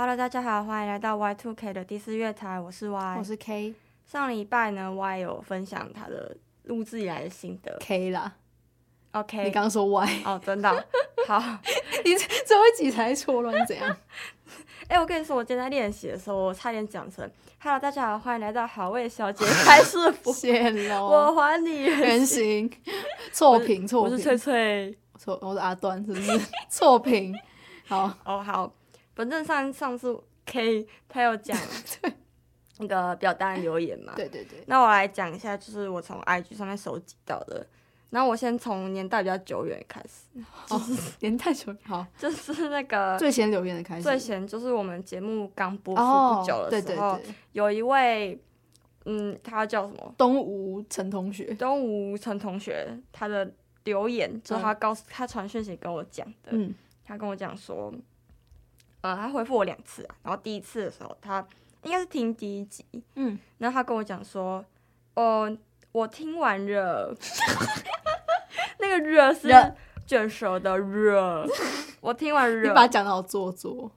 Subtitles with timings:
[0.00, 3.74] Hello，大家好，欢迎来到 Y Two K 的第四月台，我是 Y，我是 K。
[4.06, 6.36] 上礼拜呢，Y 有分享他的
[6.66, 8.32] 录制以来的心得，K 啦。
[9.10, 10.70] OK，你刚刚说 Y 哦，真的
[11.26, 11.40] 好，
[12.04, 13.88] 你最后一集才错乱怎样？
[14.86, 17.28] 哎、欸，我跟你说，我今天在练习的时候，我差点讲成
[17.58, 22.70] Hello，大家好，欢迎来到好味小姐开市服， 谢喽，我还你原形，
[23.32, 26.40] 错评错评，我是翠翠，错，我是阿端，是不是？
[26.68, 27.36] 错评，
[27.88, 28.04] 好。
[28.24, 28.72] 哦好，
[29.18, 31.58] 反正上上次 K 他有讲
[32.78, 37.66] 那个表单留言嘛，对对对，那我来讲一下，就是我从 IG 上面收集到的。
[38.10, 47.18] 然后我先从年代比较久远开始，就是年代久远，好，就是那个最先留言的开始，最先就是我们节目刚播出不久的时候，
[47.50, 48.40] 有一位，
[49.06, 50.14] 嗯，他叫什么？
[50.16, 56.72] 东吴陈同学，东吴陈同学，他的留言就是他告诉他传讯息跟我讲的，嗯，
[57.04, 57.92] 他跟我讲说，
[59.00, 61.46] 呃，他回复我两次啊，然后第一次的时候，他
[61.82, 64.64] 应该是听第一集，嗯，然后他跟我讲说，
[65.14, 65.56] 哦，
[65.92, 67.16] 我听完了。
[68.80, 69.48] 那个热是
[70.06, 71.44] 卷舌的热，
[72.00, 73.90] 我听完 热，你把它讲的好做作。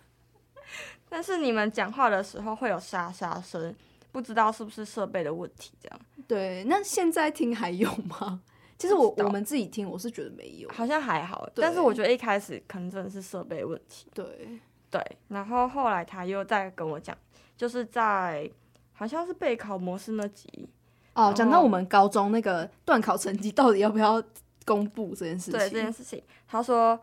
[1.08, 3.74] 但是你们讲话的时候会有沙沙声，
[4.12, 5.72] 不知道是不是设备的问题？
[5.82, 6.00] 这样。
[6.28, 8.40] 对，那现在听还有吗？
[8.80, 11.46] 其实我我们自己听，我是觉得没有，好像还好。
[11.54, 14.06] 但是我觉得一开始可能真的是设备问题。
[14.14, 14.58] 对
[14.90, 17.14] 对，然后后来他又再跟我讲，
[17.58, 18.50] 就是在
[18.94, 20.66] 好像是备考模式那集。
[21.12, 24.22] 哦，讲到我们高中那个段考成绩，到底要不要
[24.64, 25.60] 公布这件事情？
[25.60, 26.98] 对这件事情，他说，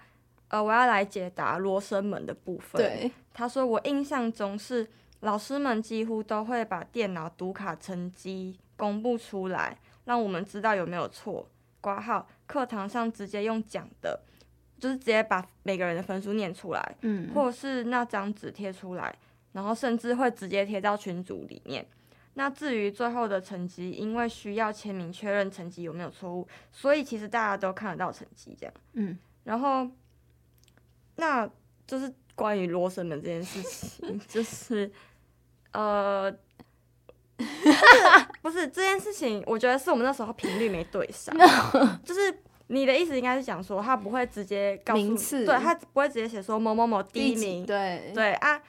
[0.48, 2.82] 呃，我要来解答罗生门的部分。
[2.82, 4.88] 对，他说我印象中是
[5.20, 11.48] 老师们几乎都会把电脑读卡成绩公布出来，让我们知道有没有错。
[11.82, 14.20] 括号课堂上直接用讲的，
[14.80, 19.16] 就是直接把每个人的分数念出来，嗯，或者是那张纸贴出来，
[19.54, 21.86] 然后甚至会直接贴到群组里面。
[22.34, 28.74] 那至于最后的成绩，因为需要签名确认成绩有没有错误，所以其实大家都看得到成绩这样。
[28.94, 29.90] 嗯，然后，
[31.16, 31.50] 那
[31.88, 34.92] 就是关于罗生门这件事情， 就是，
[35.72, 36.32] 呃，
[38.50, 41.36] 不是，这件事情，我觉得是我们那时候频率没对上。
[42.06, 42.34] 就是
[42.68, 48.62] 你的意思应该是讲说，他不会直接告诉名次，对，他不会直接写说某某某第一名，对对啊。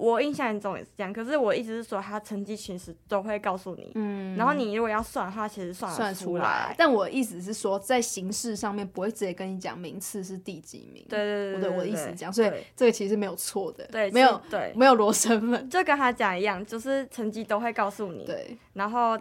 [0.00, 6.74] 我印象中也是这样，可是我一直是说他成绩其实都会告诉你，嗯，然后你如果要算的话，其实算得出来。
[6.78, 11.04] 但我意思是说，在形式上面不会直接跟你讲名次是第几名。
[11.06, 13.86] 对对对，对，对，我的意思是这样，所以这个其实没有错的。
[13.88, 18.24] 对，没有对，没有罗生门，就跟他讲一样，就是成绩都会告诉你。
[18.24, 19.18] 对，然后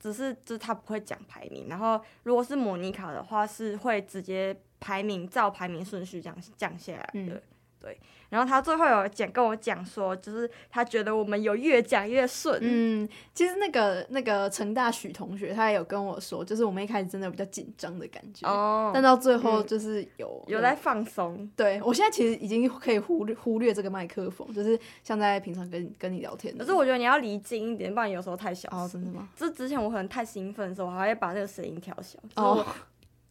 [0.00, 7.10] 只是就是他不会讲排名，然后如果是模拟考的话，是会直接排名照排名顺序这样降下来的。
[7.12, 7.40] 嗯
[7.80, 7.96] 对，
[8.30, 12.58] 然后他最后有讲跟我讲说，就是他觉得我们有越讲越顺。
[12.62, 21.50] 嗯，其实那个那个成大许同学他也有跟我说，就是我们一开始真的比较紧张的感觉，哦，但到最后就是有、嗯、有在放松。
[21.56, 26.56] 对，我现在其实已经可以忽略忽略这个麦克风，就是像在平常跟跟你聊天。
[26.58, 28.68] 可是我觉得你要离近一点，不然有时候太小。
[28.70, 29.28] 哦，真的吗？
[29.36, 32.18] 就之前我可能太兴奋的时候，我还会把那个声音调小。
[32.36, 32.64] 哦。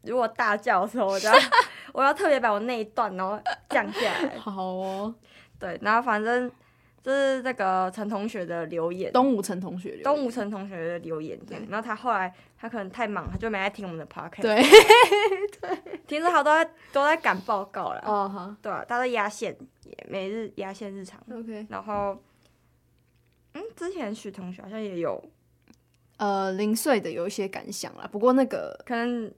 [0.03, 1.35] 如果大叫的时候，我就要
[1.93, 4.37] 我要特别把我那一段然后降下来。
[4.37, 5.13] 好哦，
[5.59, 6.49] 对，然后反正
[7.01, 11.57] 就是这个陈同学的留言，东吴陈同学，东吴陈同学的留言，对。
[11.69, 14.41] 然后他后来他可能太忙，他就没来听我们的 podcast。
[14.41, 14.61] 对
[15.61, 16.63] 对，平时好多
[16.93, 18.01] 都在赶报告了。
[18.05, 19.57] 哦哈，对啊，他在压线，
[20.07, 21.19] 每日压线日常。
[21.31, 21.65] OK。
[21.69, 22.21] 然后，
[23.53, 25.21] 嗯，之前许同学好像也有，
[26.17, 28.07] 呃，零碎的有一些感想啦。
[28.11, 29.31] 不过那个可能。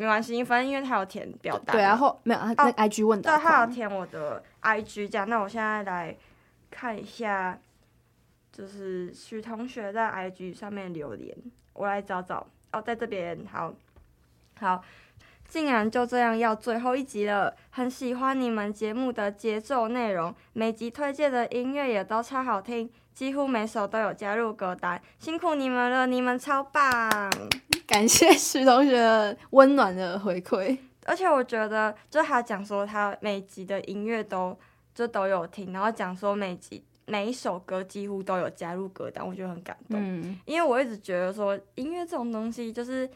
[0.00, 1.76] 没关系，反正因为他有填表单。
[1.76, 3.30] 对，然后没有他那 IG 问的。
[3.30, 5.28] 对，他有填我的 IG 这样。
[5.28, 6.16] 那我现在来
[6.70, 7.58] 看一下，
[8.50, 11.36] 就是许同学在 IG 上面留言，
[11.74, 12.46] 我来找找。
[12.72, 13.74] 哦，在这边，好，
[14.58, 14.82] 好，
[15.46, 17.54] 竟然就这样要最后一集了。
[17.68, 24.98] 很喜欢你们节目的节奏内容，每集推荐的音乐也都超好听，几乎每首都有加入歌单。
[25.18, 27.30] 辛苦你们了，你们超棒。
[27.90, 34.56] 感谢徐同学温暖的回馈，而且我觉得，就他讲说他每集的音乐都
[34.94, 39.98] 就都有听，然后讲说每集每一首歌几乎都有加入歌单，我觉得很感动。
[40.00, 43.10] 嗯，因为我一直觉得说音乐这种东西，就是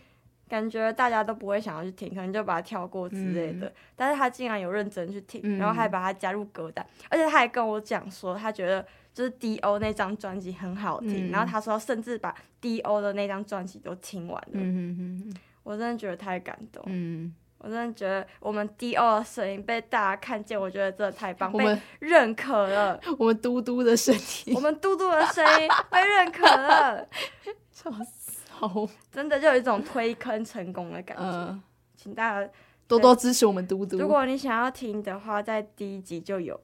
[0.48, 3.68] 感觉大家都不会想要去听，可能就把它跳过之类的。
[3.68, 8.84] 嗯，但是他竟然有认真去听，然后还把它加入歌单，而且他还跟我讲说，他觉得。
[9.14, 14.50] 就是 D.O 那张专辑很好听，嗯，然后他说甚至把 D.O 的那张专辑都听完了。
[14.54, 16.82] 嗯哼哼哼，我真的觉得太感动。
[16.86, 23.00] 嗯，我真的觉得我们 D.O 的声音被大家看见，我觉得真的太棒，被认可了。
[23.16, 24.12] 我们嘟嘟的声
[24.46, 27.08] 音，我们嘟嘟的声音被认可了，
[27.70, 28.42] 笑死！
[28.50, 31.22] 好，真的就有一种推坑成功的感觉。
[31.22, 31.62] 呃、
[31.96, 32.50] 请大家
[32.86, 33.96] 多多支持我们嘟嘟。
[33.96, 36.60] 如果你想要听的话，在第一集就有，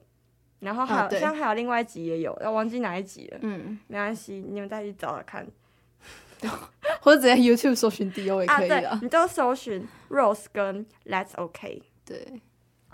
[0.61, 3.37] 然后还有、啊、像还有另外一集也有，要忘记哪一集了。
[3.41, 5.45] 嗯，没关系，你们再去找找看。
[7.01, 11.83] 或者直接 YouTube 搜寻 D.O 也可以的、啊，你就搜寻 Rose 跟 Let's OK。
[12.03, 12.41] 对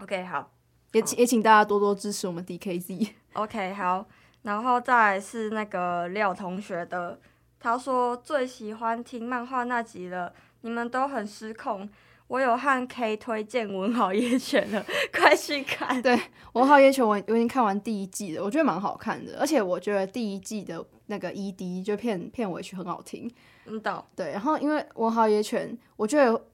[0.02, 0.52] ，OK 好，
[0.92, 3.10] 也请也请大家多多支持我们 DKZ。
[3.34, 4.06] OK 好，
[4.42, 7.18] 然后再来是那个廖同学的，
[7.58, 11.90] 他说最喜欢听漫画那集了，你们都很失控。
[12.28, 16.02] 我有和 K 推荐《文豪野犬》了， 快去看。
[16.02, 16.14] 对，
[16.54, 23.32] 《文豪野犬》我我已经看完第一季了，我觉得蛮好看的，而且我觉得第一季的那个 ED 就片片尾曲很好听。
[23.66, 24.04] 嗯，懂。
[24.14, 26.46] 对，然后因为《文豪野犬》，我觉得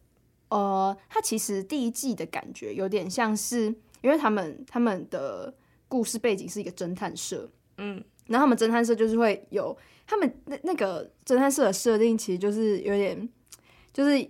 [0.50, 3.66] 呃，它其实第一季的感觉有点像是，
[4.02, 5.52] 因为他们他们的
[5.88, 7.50] 故事背景是一个侦探社，
[7.80, 13.28] 嗯，然后他们侦探社就是会有他们那那个侦探社的设定，其实就是有点
[13.92, 14.30] 就是。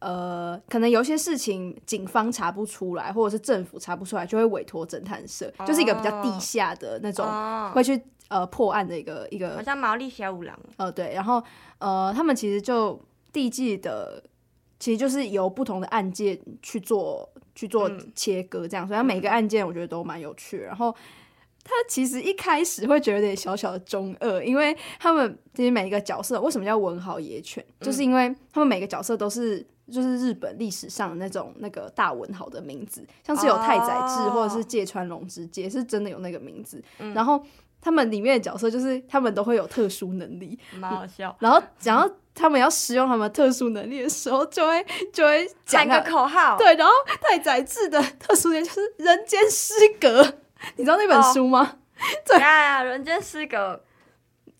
[0.00, 5.66] 呃，可能有些事情警方查不出来，或者是政府查不出来，就会委托侦探社，oh.
[5.66, 7.72] 就是一个比较地下的那种，oh.
[7.74, 9.56] 会去呃破案的一个一个。
[9.56, 10.56] 好像毛利小五郎。
[10.76, 11.42] 呃，对，然后
[11.78, 13.00] 呃，他们其实就
[13.32, 14.22] 第一季的，
[14.78, 20.58] 其实就是由不同的案件去做去做切割，这样，嗯、所以他每个案件我觉得都蛮有趣。
[20.58, 20.94] 然后
[21.64, 29.66] 他其实一开始会觉得有点小小的中二，因为他们其实每一个角色为什么叫文豪野犬，嗯、就是因为他们每个角色都是。
[29.90, 36.82] 就是日本历史上的那种那个大文豪的名字，像是有太宰治或者是芥川龙之介，是真的有那个名字。
[36.98, 37.42] 嗯、然后
[37.80, 41.34] 他们里面的角色就是他们都会有特殊能力， 蛮好笑。
[41.40, 46.56] 然后，然后他们要使用他们特殊能力的时候，就会就会讲个口号。
[46.56, 46.92] 对，然后
[47.22, 50.22] 太宰治的特殊能力就是人间失格，
[50.76, 51.76] 你知道那本书吗？
[51.98, 53.80] 哦、对呀呀，人间失格，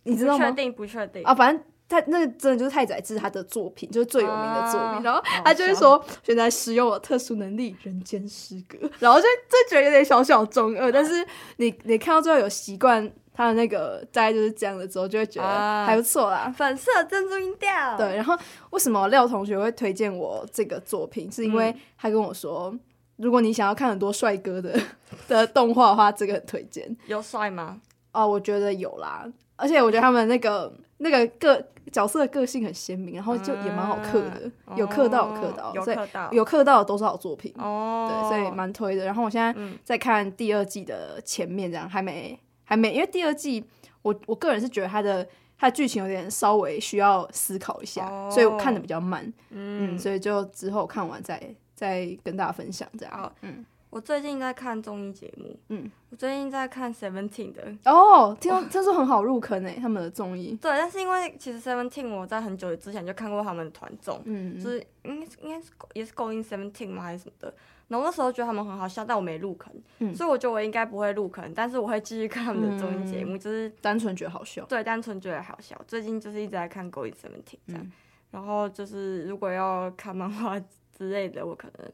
[0.04, 0.38] 你知道吗？
[0.38, 1.64] 不确定，不确定啊，反正。
[1.88, 4.98] 他那个真的就是太宰治他的作品，就是最有名的作品。
[4.98, 8.76] 啊、然后他就会说，现在使用了特殊能力，人间失格。
[8.98, 11.26] 然后就就觉得有点小小中二，但是
[11.56, 16.54] 你你看到最后有习惯他的那个大概就是这样的之后，就会觉得还不错啦、啊。
[16.54, 17.96] 粉色珍珠音调。
[17.96, 18.36] 对，然后
[18.70, 21.30] 为什么廖同学会推荐我这个作品？
[21.32, 22.80] 是因为他跟我说，嗯、
[23.16, 24.78] 如果你想要看很多帅哥的
[25.26, 26.94] 的动画的话，这个很推荐。
[27.06, 27.80] 有帅吗？
[28.12, 29.24] 哦，我觉得有啦，
[29.56, 31.66] 而且我觉得他们那个那个个。
[31.90, 39.06] 角色的个性很鲜明，然后就也蛮好刻的，嗯、有刻到有刻到，有刻到有刻到的都是好作品，哦、对，所以蛮推的。
[39.06, 43.64] 然后我现在在看第二季的前面，这样还没还没，因为第二季
[44.02, 51.42] 我我个人是觉得它的它的剧情有点稍微需要思考一下，哦、所以我看的比较慢，嗯，嗯，所以就之后看完再
[51.74, 53.64] 再跟大家分享这样，嗯。
[53.90, 60.56] 我最近在看综艺节目，嗯，我最近在看 Seventeen 的哦，听说 听说很好入坑诶，他们的综艺。
[60.60, 67.02] 对，但是因为其实 Seventeen 我在很久之前就看过他们的团综，嗯，就是应该应该是也是 Going Seventeen 吗？
[67.02, 67.54] 还是什么的，
[67.88, 75.80] 然后那时候觉得他们很好笑，但我没入坑，嗯，所以我觉得我应该不会入坑，但是我会继续看他们的综艺节目，就是单纯觉得好笑，对，单纯觉得好笑。
[75.88, 77.92] 最近就是一直在看 Going Seventeen 这样，嗯，
[78.32, 80.60] 然后就是如果要看漫画
[80.94, 81.90] 之类的，我可能。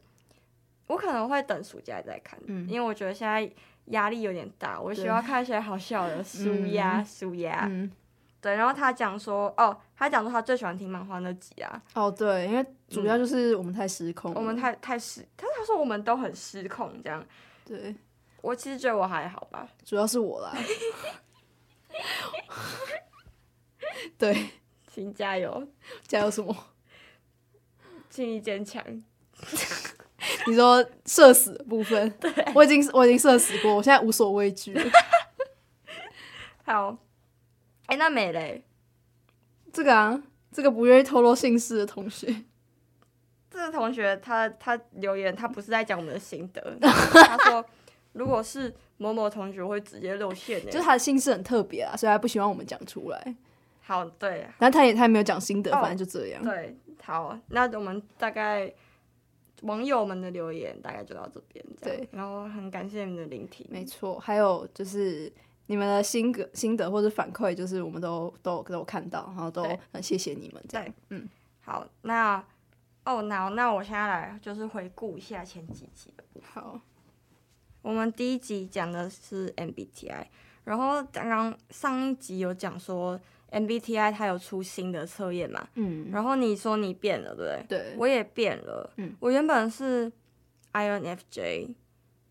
[0.87, 3.50] 我可能会等暑假再看，嗯、因为我觉得现在
[3.87, 7.71] 压力有点大，我喜欢看一些好笑的纾压纾压。
[8.41, 11.83] 对，然后他讲说，哦，他讲说他最喜欢听漫画那集啊。
[11.95, 17.25] 哦，对，因为主要就是我们太失控、嗯，我们太太失，他他说我们都很失控这样。
[17.64, 17.97] 对，
[18.43, 20.55] 我其实觉得我还好吧，主要是我啦。
[24.19, 24.50] 对，
[24.88, 25.67] 请加油，
[26.07, 26.55] 加油什么？
[28.11, 28.85] 请你坚强。
[30.47, 34.77] 你说社死的部分，对，我已经我已经社死过，我现在无所畏惧。
[36.65, 36.97] 好，
[37.87, 38.63] 哎、欸，那美嘞？
[39.73, 40.23] 这个啊，
[40.53, 42.45] 这个不愿意透露姓氏的同学，
[43.51, 47.65] 这个同学他他留言，他不是在讲我们的心得，他说
[48.13, 53.35] 如果是某某同学会直接露馅，就是他的姓氏很特别啊，所以他不希望我们讲出来。
[53.83, 56.43] 好，对，然后他也他也没有讲心得，哦、反正就这样。
[56.43, 58.73] 对，好，那我们大概。
[59.64, 65.33] 网友们的留言大概就到这边，对，然后很感谢你们的聆听，没错，还有就是
[65.66, 70.94] 你们的心得、心得或者反馈，就是我们都都都有看到，然后都很谢谢你们，这样，对。
[71.11, 71.28] 嗯，
[71.61, 72.44] 好，那
[73.04, 76.62] 哦，那那我现在来就是回顾一下前几集的部分。
[76.62, 76.80] 好，
[77.83, 80.26] 我们第一集讲的是 MBTI，
[80.64, 83.18] 然后刚刚上一集有讲说
[83.54, 87.78] MBTI 它有出新的测验嘛，嗯，然后你说你变了，对不对？
[87.78, 90.11] 对，我也变了，嗯，我原本是
[90.73, 91.75] INFJ，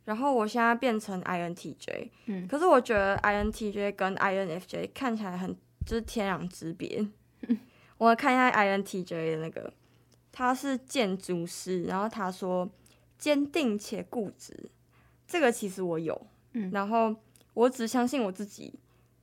[0.05, 7.07] 然后我现在变成 INTJ，嗯，可是我觉得 INTJ 跟 INFJ 看起来很就是天壤之别。
[7.97, 9.71] 我看一下 INTJ 的那个，
[10.31, 12.69] 他是建筑师，然后他说
[13.17, 14.69] 坚定且固执，
[15.25, 17.15] 这个其实我有，嗯，然后
[17.53, 18.73] 我只相信我自己，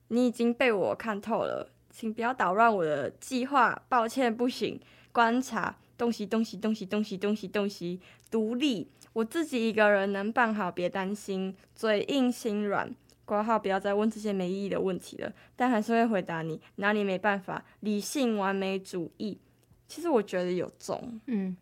[0.08, 4.80] 你已经被我看透了，请不要捣乱我的计划，抱歉，不行，
[5.12, 12.94] 观察东西，东西，东西，东西，东西，东西，独立，我自己一个人能办好，别担心，嘴硬心软。
[13.24, 17.64] 挂号不要再问这些没意义的问题了，但还是会回答你，哪里没办法？
[17.78, 19.38] 理性完美主义，
[19.86, 21.56] 其实我觉得有中，嗯，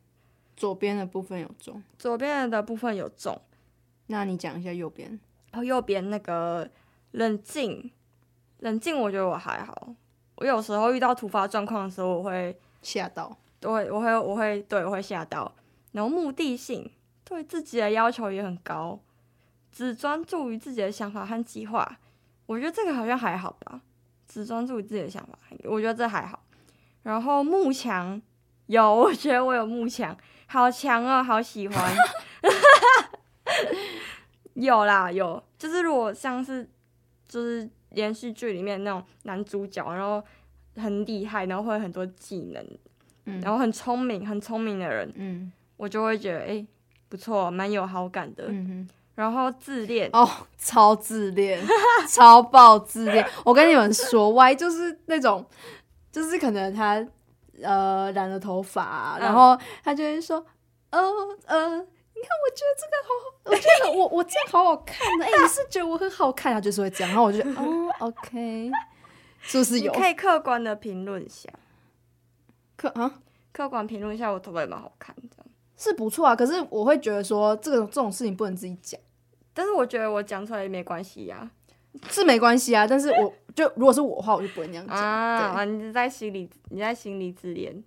[0.56, 3.38] 左边的部分有中，左边的部分有中，
[4.06, 5.20] 那你讲一下右边，
[5.50, 6.70] 然后右边那个
[7.10, 7.90] 冷静，
[8.60, 9.94] 冷静，我觉得我还好，
[10.38, 15.52] 我有时候遇到突发状况的时候，我会吓到，我会，我会，我会，对，我会吓到，
[15.90, 16.88] 然后目的性，
[17.24, 19.00] 对自己的要求也很高。
[19.72, 21.98] 只专注于自己的想法和计划，
[22.46, 23.80] 我觉得这个好像还好吧。
[24.28, 26.40] 只专注于自己的想法，我觉得这还好。
[27.02, 28.20] 然后慕强
[28.66, 30.16] 有，我觉得我有慕强，
[30.46, 31.96] 好强哦，好喜欢。
[34.54, 36.68] 有啦，有，就是如果像是
[37.26, 40.22] 就是连续剧里面那种男主角，然后
[40.76, 42.64] 很厉害，然后会有很多技能，
[43.26, 46.66] 嗯，然后很聪明、很聪明的人，嗯，我就会觉得哎、欸、
[47.08, 48.44] 不错，蛮有好感的。
[48.48, 48.88] 嗯哼。
[49.14, 50.24] 然后自恋哦，
[50.56, 51.60] 超自恋，
[52.08, 53.28] 超爆自恋。
[53.44, 55.44] 我跟你们说，Y 就是那种，
[56.12, 57.04] 就是可能他
[57.60, 60.46] 呃染了头发、然后他就会说，
[60.90, 61.00] 呃
[61.46, 61.84] 呃，
[62.18, 63.10] 你看，我觉得这个好，
[63.44, 68.70] 我觉得我我这样好好看的， 哎、欸，你是觉得我很好看，啊就是会这样，然后我就觉得， 哦，OK，
[69.40, 69.92] 是不是有？
[69.92, 71.48] 可以客观的评论一下，
[72.76, 73.20] 客啊，
[73.52, 75.46] 客观评论一下，我头发有没有好看这样，
[75.76, 76.34] 是不错啊。
[76.34, 79.00] 可是我会觉得说，这个这种事情不能自己讲。
[79.54, 81.50] 但是我觉得我讲出来也没关系呀、啊，
[82.10, 82.86] 是没关系啊。
[82.86, 85.64] 但是我就如果是我的话，我就不会那样讲啊。
[85.64, 87.82] 你在心里，你在心里自恋，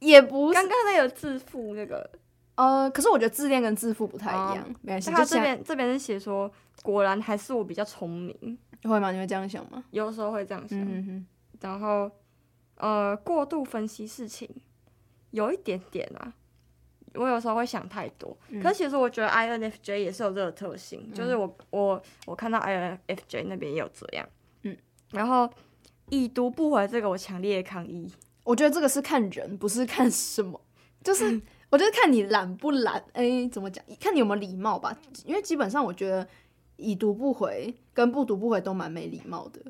[0.00, 0.54] 也不是。
[0.54, 2.10] 刚刚那个自负那个，
[2.56, 5.10] 呃，可是我觉得自恋跟自负不太一样，哦、没关系。
[5.10, 6.50] 他这边这边是写说，
[6.82, 9.10] 果然还是我比较聪明，会吗？
[9.10, 9.84] 你会这样想吗？
[9.90, 10.78] 有时候会这样想。
[10.80, 11.26] 嗯哼。
[11.60, 12.10] 然后，
[12.76, 14.48] 呃，过度分析事情，
[15.30, 16.34] 有一点点啊。
[17.16, 24.28] 我有时候会想太多，嗯、可是其实我觉得 INFJ 也是有这个特性，嗯、就是我我我看到 INFJ 那边也有这样，
[24.62, 24.76] 嗯，
[25.12, 25.48] 然后
[26.10, 30.60] 已读不回这个我强烈抗议，我觉得这个是看人，不是看什么，
[31.04, 31.40] 就是
[31.74, 33.84] 我就是看你懒不懒，哎、欸，怎么讲？
[33.98, 36.26] 看你有没有礼貌吧，因为基本上我觉得
[36.76, 39.60] 已读不回跟不读不回都蛮没礼貌的，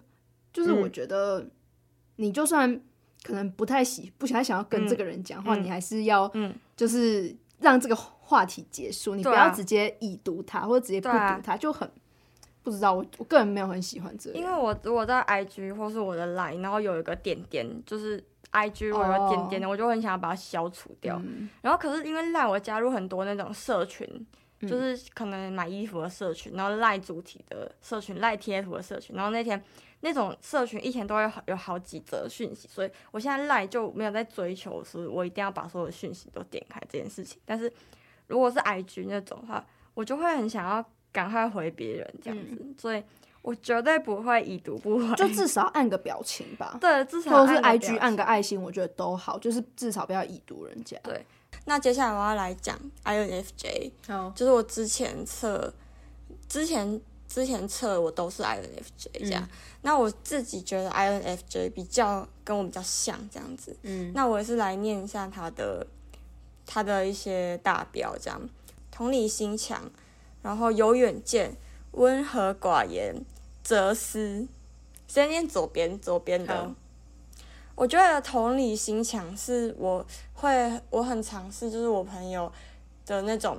[0.52, 1.46] 就是我觉得
[2.16, 2.78] 你就算。
[3.22, 6.30] 可能不太喜不太想要跟这个人讲话、嗯，你还是要，
[6.76, 11.90] 就是让这个话题结束，嗯、你不要直接已读他、啊、或者直接不读他，就很
[12.62, 12.92] 不知道。
[12.92, 18.22] 我我个人没有很喜欢这个，因为我如果在 IG 或是我的 Line，然后有一个点点，就是
[18.54, 21.20] IG 我有个点点的、哦，我就很想要把它消除掉。
[21.24, 24.08] 嗯、然后可是因为 Line 我加入很多那种社群，
[24.60, 29.62] 嗯、就是可能买衣服的社群，然后 Line 主题的社群、Line 贴图的社群，然后那天。
[30.00, 37.40] 那种社群一天都会有好几则讯息，所以我现在赖就没有在追求，说我一定要把所有的讯息都点开这件事情。
[37.46, 37.72] 但是
[38.26, 43.02] 如果是 IG 那种的话，我就会很想要赶快回别人这样子、嗯，所以
[43.44, 46.76] 我绝对不会已读不回，就至少按个表情吧。
[46.80, 50.98] 对，至少或者是 IG 按个爱心，我觉得都好，就是至少不要已读人家。
[51.04, 51.24] 对，
[51.66, 54.34] 那接下来我要来讲 INFJ，、oh.
[54.34, 55.72] 就是我之前测
[56.48, 57.00] 之前。
[57.26, 59.48] 之前测我都是 INFJ 这样、嗯，
[59.82, 65.84] 那我自己觉得 INFJ 比较跟我比较像这样子，嗯，那我也是来念一下他的
[66.64, 68.40] 他的一些大标这样，
[68.92, 69.90] 同理心强，
[70.42, 71.56] 然后有远见，
[71.92, 73.16] 温和寡言，
[73.64, 74.46] 哲思。
[75.08, 76.72] 先念左边左边的，
[77.74, 82.52] 我觉得同理心强是我会我很尝试，就是我朋友
[83.04, 83.58] 的那种。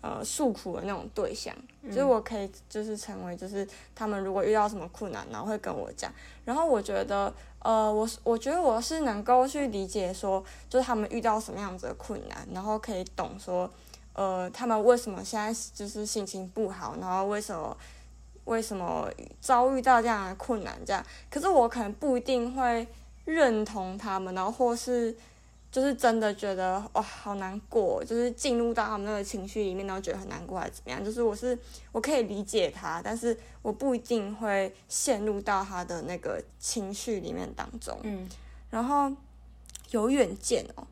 [0.00, 1.52] 呃，诉苦的那种对象，
[1.82, 6.08] 嗯，就是我可以，就是成为，就是他们如果遇到什么困难，然后会跟我讲。
[6.44, 13.68] 然后我觉得，呃，我我觉得我是能够去理解说，就是他们遇到什么样子的困难，然后可以懂说，
[14.12, 17.76] 呃，他们为什么现在就是心情不好，然后为什么
[18.48, 19.08] 为什么
[19.40, 21.04] 遭遇到这样的困难，这样。
[21.30, 22.86] 可是我可能不一定会
[23.24, 25.14] 认同他们，然后或是
[25.70, 31.04] 就是真的觉得哇好难过，就是进入到他们那个情绪里面，然后觉得很难过还是怎么样？
[31.04, 31.56] 就是我是
[31.92, 37.98] 我可以理解他，但是我不一定会陷入到他的那个情绪里面当中。
[38.02, 38.26] 嗯，
[38.70, 39.12] 然后
[39.90, 40.86] 有远见哦，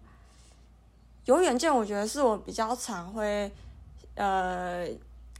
[1.24, 3.50] 有远见，我觉得是我比较常会
[4.14, 4.86] 呃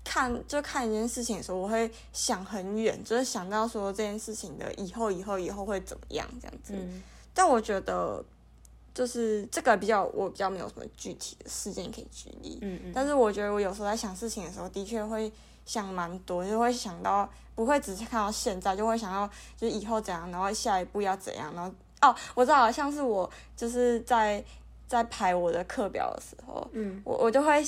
[0.06, 6.74] 看就看一件事情的时候，我会想很远，就是想到说这件事情的以后以后以后会怎么样这样子。
[6.74, 7.02] 嗯，
[7.34, 8.24] 但我觉得。
[8.96, 12.58] 就是这个比较，我比较没有什么具体的事件可以举例。
[12.62, 12.92] 嗯嗯。
[12.94, 15.30] 但是我觉得我有时候在想事情的时候，的确会
[15.66, 21.70] 想蛮多，就会想到不会只是看到现在，就会想到就是以后怎样，然后下一步要怎样，然后
[22.00, 24.42] 哦，我知道了，像是我就是在
[24.88, 27.62] 在排我的课表的时候，嗯，我我就会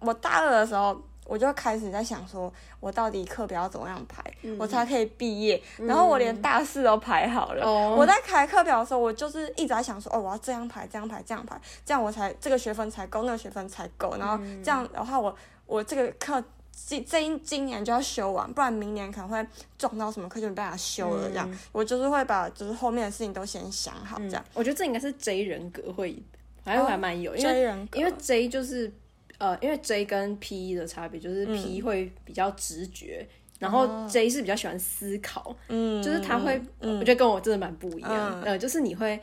[0.00, 1.00] 我大二的时候。
[1.24, 5.60] 我就开始在想，说我到底课表要怎么样排，嗯、我才可以毕业。
[5.78, 7.64] 然后我连大四都排好了。
[7.64, 14.16] 嗯、我在排课表的时候，我就是一直在想说，哦，我要这样排，这样排，这样排，这样我才这个学分才够，那个学分才够。
[14.18, 15.34] 然后这样的话，我
[15.66, 19.46] 我这个课今这一今年就要修完，不然明年可能会
[19.78, 21.28] 撞到什么课就没办法修了。
[21.30, 24.18] 这样，嗯、我就是会把就是后面的事情都先想好。
[24.18, 26.22] 这样，我觉得这应该是 J 人格会，
[26.64, 28.92] 还还蛮有，哦、因为 J 人格，因为 J 就是。
[29.38, 33.28] 呃，因为 J 跟 P 的差别就是 P 会比较直觉，嗯、
[33.60, 39.20] 然后 J 是比较喜欢思考，嗯，就是他会，嗯、我觉得跟我真的蛮不一样，嗯、呃，就是你会，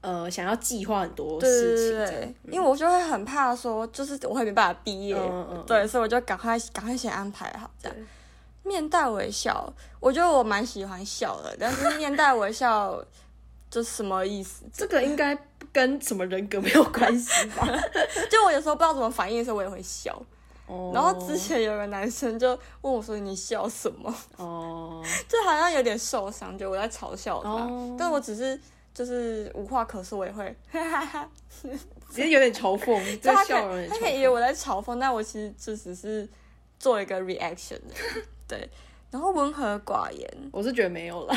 [0.00, 7.96] 呃，想要计划很多事情，对，对，对，嗯、因为我就会很怕说，就是我会没办法毕业，嗯嗯、对，所以我就赶快赶快先安排好这样。
[8.62, 13.02] 面带微笑，我觉得我蛮喜欢笑的，但是面带微笑。
[13.70, 14.64] 这什么意思？
[14.72, 15.36] 这个应该
[15.72, 17.66] 跟什么人格没有关系吧？
[18.30, 20.20] 就我有时候不知道怎么反应的时候，我也会笑。
[20.66, 20.90] 哦。
[20.94, 22.48] 然后之前有个男生就
[22.82, 25.02] 问我说：“你笑什么？”哦。
[25.28, 27.50] 就好像有点受伤，就我在嘲笑他。
[27.50, 27.96] 哦。
[27.98, 28.58] 但我只是
[28.92, 31.30] 就是无话可说，我也会哈哈哈。
[32.10, 33.88] 其实有点嘲讽，在笑人。
[33.88, 36.28] 他可以以为我在嘲讽，但我其实就只是
[36.78, 37.78] 做一个 reaction。
[38.46, 38.68] 对。
[39.10, 41.34] 然后温和寡言，我是觉得没有了。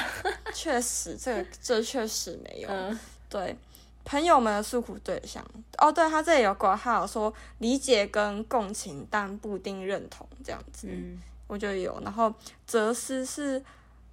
[0.53, 2.67] 确实，这个这确实没有。
[2.69, 3.55] 嗯、对，
[4.03, 5.45] 朋友们的诉苦对象。
[5.77, 10.87] 哦，对，他这里有挂号说理解跟共情，但不一定认同这样子。
[10.89, 11.99] 嗯，我觉得有。
[12.03, 12.33] 然后
[12.65, 13.63] 哲思是，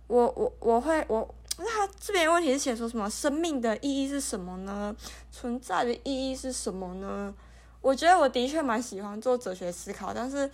[0.07, 3.09] 我我我会我，那他这边问题是写说什么？
[3.11, 4.94] 生命的意义是什么呢？
[5.31, 7.35] 存在的意义是什么呢？
[7.81, 10.51] 我觉得我的确蛮喜欢做哲学思考，但是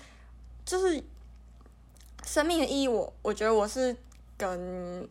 [0.64, 1.02] 就是。
[2.26, 3.94] 生命的意义我，我我觉得我是
[4.38, 5.06] 跟，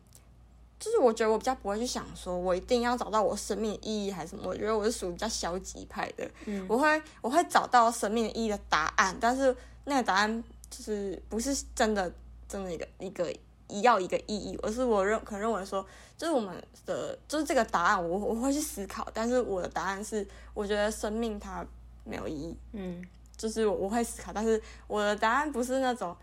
[0.84, 4.44] 就是我觉得我比较不会去想说，我一定要找到我生命的意义还是什么。
[4.50, 12.14] 我觉得我是属于比较消极派的，嗯，我会我会找到生命的意义的答案，但是那个答案就是不是真的
[12.50, 13.34] 真的一个一个
[13.82, 15.86] 要一个意义，而是我认可能认为说，
[16.18, 16.54] 就是我们
[16.86, 21.66] 的就是这个答案我，我我会去思考，但是我的答案是，我觉得生命它
[22.04, 23.02] 没有意义，嗯，
[23.38, 26.14] 就是我我会思考，但是我的答案不是那种。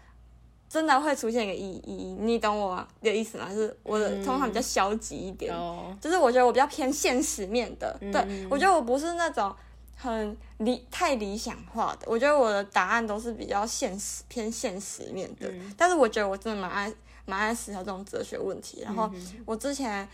[0.71, 3.49] 真的会出现一个意义，你懂我的意思吗？
[3.49, 7.99] 就是我的通常比较消极一点，嗯、就是我觉得我比较偏现实面的。
[8.01, 9.53] 嗯、对，我觉得我不是那种
[9.97, 15.51] 很理太理想化的，我觉得我的答案都是比较现实偏现实面的。
[15.51, 16.95] 嗯、但是我觉得我真的蛮爱
[17.27, 18.83] 蛮爱思考这种哲学问题。
[18.85, 19.11] 然后
[19.45, 20.09] 我之前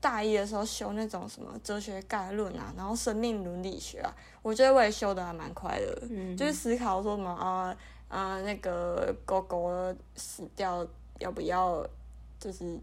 [0.00, 7.70] 大一的时候修那种什么哲学概论啊，然后生命伦理学啊，我觉得我也修的还蛮快乐就是思考说什么啊。
[7.70, 7.76] 呃
[8.16, 10.86] 啊、呃，那个狗狗死掉
[11.18, 11.86] 要不要？
[12.40, 12.78] 就是，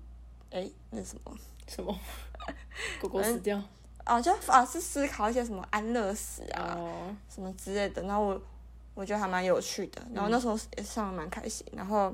[0.52, 1.36] 哎，那什么
[1.68, 1.96] 什么
[3.02, 3.60] 狗狗死掉？
[4.04, 8.04] 啊，就啊是思考一些什么安乐死啊，哦、什么之类的。
[8.04, 8.42] 然后我
[8.94, 10.02] 我觉得还蛮有趣的。
[10.14, 11.66] 然后那时候也上得蛮开心。
[11.72, 12.14] 嗯、然后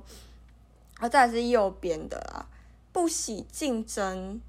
[0.99, 2.45] 啊，再来是右边的啊，
[2.93, 4.39] 不喜竞争，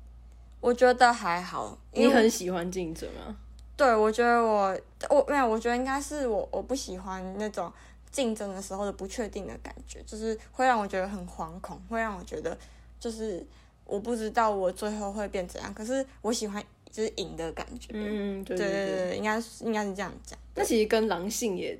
[0.60, 1.76] 我觉得还好。
[1.92, 3.34] 你很喜欢竞争啊？
[3.76, 4.78] 对，我觉得我
[5.08, 7.72] 我没有，我觉得应该是我我不喜欢那种。
[8.10, 12.56] 竞争的时候的不确定的感觉，就是会让我觉得很惶恐，会让我觉得
[12.98, 13.46] 就是
[13.84, 15.72] 我不知道我最后会变怎样。
[15.72, 20.38] 可是我喜欢就是赢的感觉，嗯，对对对，应该应该是这样讲。
[20.56, 21.78] 那其实跟狼性也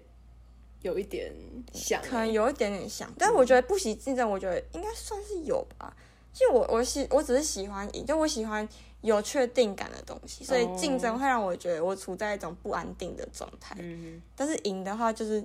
[0.83, 1.33] 有一点
[1.73, 5.97] 像，可能有一点点像，但是我觉得不喜竞争，我觉得应该算是有吧。
[6.33, 8.67] 就我我喜我只是喜欢赢，就我喜欢
[9.01, 13.75] 有确定感的东西，所以竞争会让我觉得我处在一种不安定的状态。
[13.81, 15.45] 嗯，但是赢的话就是。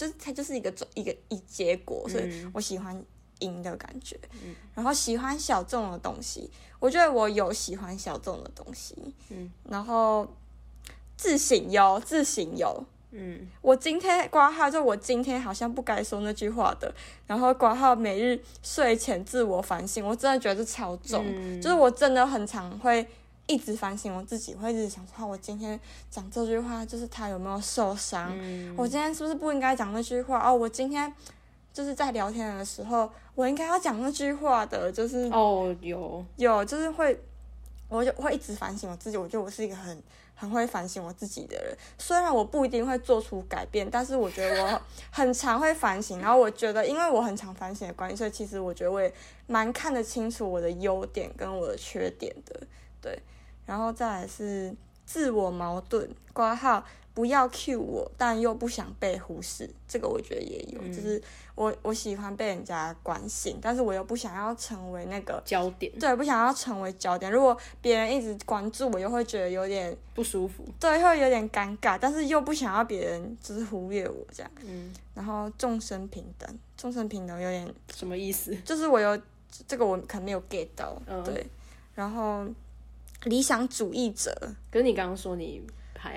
[0.00, 3.04] 就是它就是一个一个一结果，所以我喜欢
[3.40, 4.18] 赢的感觉。
[4.42, 8.96] 嗯，然后喜欢小众的东西，我觉得我有喜欢小众的东西。
[9.28, 10.26] 嗯，然后
[11.18, 12.82] 自省哟，自省哟。
[13.10, 16.90] 嗯，我今天挂号，就我今天好像不该说那句话的。
[17.26, 23.06] 然后挂号每日睡前自我反省，我真的觉得超重，嗯，就是我真的很常会。
[23.50, 25.78] 一直反省我自己，会一直想说，我今天
[26.10, 28.30] 讲这句话就是他有没有受伤？
[28.34, 30.38] 嗯、我今天是不是不应该讲那句话？
[30.48, 31.12] 哦，我今天
[31.72, 37.20] 就是在聊天的时候，我应该要讲那句话的，就是哦，有有，就是会，
[37.88, 39.16] 我就会一直反省我自己。
[39.16, 40.00] 我觉得我是一个很。
[40.40, 46.18] 很会反省我自己的人，虽然我不一定会做出改变，但是我觉得我很常会反省。
[46.18, 49.12] 然后我觉得，因为我很常反省的关系，所以其实我觉得我也
[49.46, 52.58] 蛮看得清楚我的优点跟我的缺点的。
[53.02, 53.20] 对，
[53.66, 54.74] 然后再来是
[55.06, 56.84] 自我矛盾挂号。
[57.12, 61.20] 不要 cue 我，但又不想被忽视，这个我觉得也有，嗯、就是
[61.56, 67.30] 我我喜欢被人家关心，但是我又不想要成为那个焦点，对，不想要成为焦点。
[67.30, 74.50] 如果别人一直关注我，又会觉得有点不舒服，对，会有点尴尬，但是又不想要别人就是忽略我这样。
[74.64, 78.54] 嗯，然后众生平等，众生平等有点什么意思？
[78.64, 79.20] 就是我有
[79.66, 81.44] 这个我可能没有 get 到，嗯、对。
[81.96, 82.46] 然后
[83.24, 84.32] 理想主义者，
[84.70, 85.62] 可是你刚刚说你。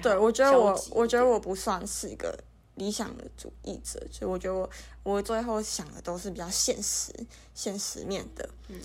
[0.01, 2.33] 对，我觉得我，我觉得我不算是一个
[2.75, 4.69] 理想的主义者，所以我觉得我，
[5.03, 7.11] 我最后想的都是比较现实、
[7.53, 8.49] 现实面的。
[8.69, 8.79] 嗯，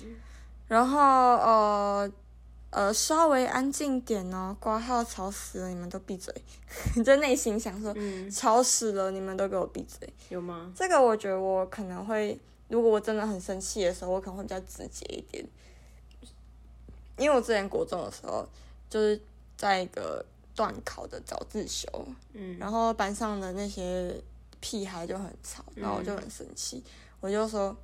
[0.67, 2.13] 然后呃
[2.71, 6.35] 呃，稍微安静点哦，挂号吵死了，你们都闭嘴。
[6.97, 10.13] 你 在内心想说，嗯，吵死了，你们都给我闭嘴。
[10.31, 10.73] 有吗？
[10.75, 15.47] 这个我觉得我可能会，如果我真的很生气的时候，我可能会比较直接一点，
[17.19, 18.49] 因为我之前国中的时候，
[18.89, 19.21] 就是
[19.57, 20.25] 在一个。
[20.59, 21.87] 段考的早自修，
[22.33, 24.13] 嗯，然后班上的那些
[24.59, 27.77] 屁孩就很吵，然后我就很生气，嗯、我就说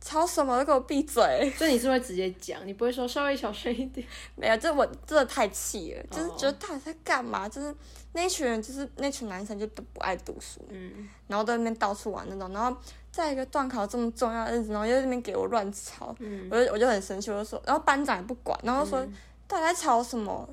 [0.00, 1.50] 吵什么，都给我闭嘴！
[1.58, 4.06] 所以你是会直接讲，你不会说稍微小声一点？
[4.36, 7.48] 没有，这我真的太气了，就是觉得到底在干嘛？
[7.48, 7.74] 就是
[8.12, 12.80] 那群人，就是那群男生就都不爱读书，嗯，然后在那边到处玩那种，然后
[13.16, 19.12] 在一个段考这么重要的日子，然后又在那边给我乱吵，嗯，我就我就很生气，我就说，然后班长也不管，然后说、嗯、
[19.48, 20.46] 到底在吵什么？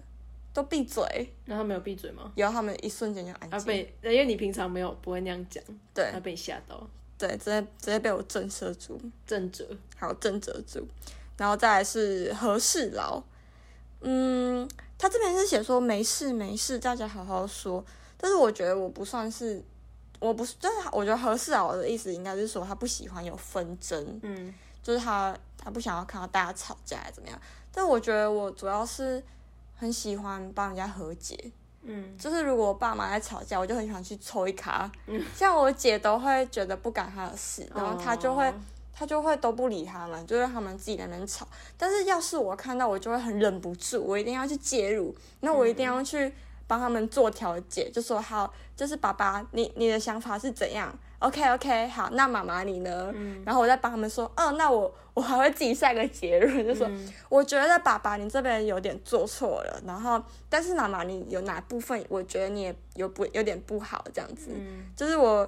[0.53, 1.03] 都闭嘴！
[1.45, 2.31] 那他没有闭嘴吗？
[2.35, 3.49] 有，他们一瞬间就安静。
[3.49, 9.65] 他被，因为你平常没有不会那样讲，对，他被你吓到，对，直接直接被我震慑住，震慑，
[9.97, 10.87] 好震慑住。
[11.37, 13.23] 然后再来是和事佬，
[14.01, 17.83] 嗯，他这边是写说没事没事，大家好好说。
[18.15, 19.59] 但是我觉得我不算是，
[20.23, 21.63] 我不是，就是我觉得合适啊。
[21.63, 27.39] 我的意思应该是说他不喜欢有纷争，嗯，就是他他不想要看到大家吵架怎么样。
[27.71, 29.21] 但我觉得我主要是。
[29.75, 31.37] 很喜欢帮人家和解，
[31.81, 38.53] 嗯，就是如果我爸妈在吵架，我就很喜欢去抽一卡，嗯，像我姐都会觉得不干她的事，然后她就会，哦、
[38.93, 41.45] 她就会都不理他们，就让他们自己在那边吵。
[41.75, 46.31] 但是要是我看到，我就会很忍不住，我一定要去介入，那我一定要去
[46.67, 53.11] 帮他们做调解，就说好，就是爸爸，你你的想法是怎样？OK OK，好，那妈妈你呢？
[53.13, 65.47] 嗯、然后我再帮他们说，嗯、哦，那我 我还会自己下个结论，就说、嗯、我觉得爸爸你这边有点做错了，然后但是妈妈你有哪部分我觉得你也有不有点不好这样子，嗯、就是我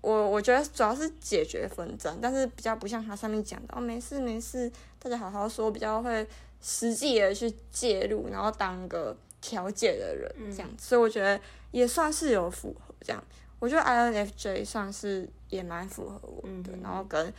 [0.00, 6.26] 我我觉得主要是解决纷争，但是比较不像他上面讲的哦，没事没事，大家好好说，比较会
[6.60, 11.38] 实际的去介入，然后当个调解的人这样，嗯、所以我觉得
[11.70, 13.22] 也算是有符合这样。
[13.58, 17.32] 我觉得 INFJ 算是也蛮符合我的，嗯、然后跟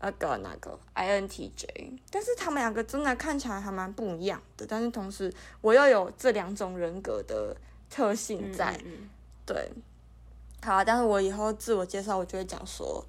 [0.00, 4.66] 那个那个 INTJ，但是他们两个真的看起来还蛮不一样的。
[4.66, 7.56] 但是同时，我又有这两种人格的
[7.90, 8.80] 特性在，
[9.44, 9.70] 对。
[10.60, 13.04] 好啊，但是我以后自我介绍，我就会讲说，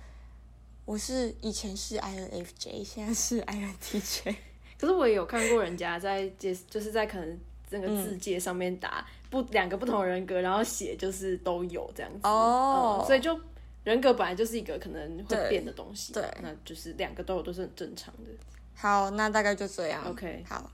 [0.86, 4.36] 我是以前是 INFJ，现在是 INTJ。
[4.80, 9.06] 可是我也有看过人家在介，就是在可能这个字界上面打。
[9.08, 13.06] 嗯不，两个不同的人格，然后写就是都有这样子哦、oh.
[13.06, 13.40] 嗯，所以就
[13.84, 18.32] 人格本来就是一个可能会变的东西，对，那就是两个都有都是很正常的。
[18.74, 20.04] 好，那大概就这样。
[20.04, 20.72] OK，好。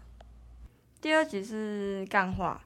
[1.01, 2.65] 第二集是干话，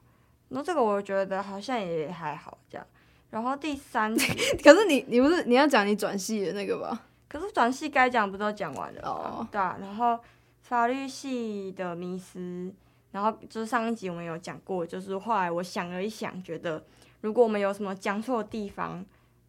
[0.50, 2.86] 那这个我觉得好像也还好这样。
[3.30, 4.24] 然后第三集，
[4.62, 7.04] 可是你你不是你要讲你转系的那个吧？
[7.28, 9.46] 可是转系该讲不都讲完了哦？Oh.
[9.50, 10.20] 对啊，然后
[10.62, 12.72] 法律系的迷思。
[13.12, 16.82] 然后就是上一集我们有讲过，就是后来我想了一想，觉得
[17.20, 19.04] 如果我们有什么讲错的地方，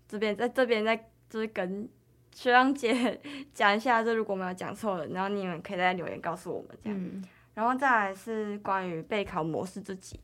[0.08, 0.98] 这边在这边再
[1.30, 1.88] 就是跟
[2.34, 3.22] 学长姐
[3.54, 7.00] 讲一下，就如果我们有讲错了，然后你们可以在留言告诉我们这样。
[7.00, 10.20] 嗯、然后再来是关于备考模式这集，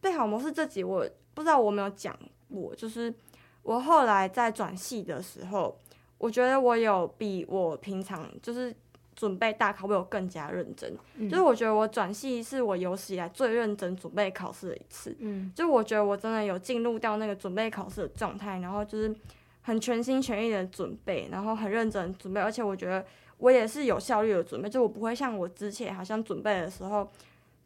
[0.00, 2.18] 备考模式这集我不知道我有没有讲
[2.52, 3.14] 过，就是
[3.62, 5.78] 我后来在转系的时候，
[6.18, 8.74] 我觉得我有比我平常就是。
[9.20, 10.90] 准备大考，我有更加认真。
[11.16, 15.14] 嗯、就是我觉得我转系是我有史以来最认真准备考试的一次。
[15.18, 19.14] 嗯，就我觉得我真的有进入到那个准备考试的状态，然后就是
[19.60, 23.04] 很全心全意的准备，然后很认真准备，而且我觉得
[23.36, 27.06] 我也是有效率的准备，就我不会像我之前好像准备的时候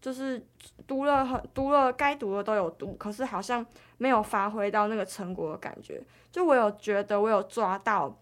[0.02, 0.44] 就是
[0.88, 3.64] 读了很读了该读的都有读，可是好像
[3.98, 6.02] 没有发挥到那个成果的感觉。
[6.32, 8.18] 就我有觉得我有抓到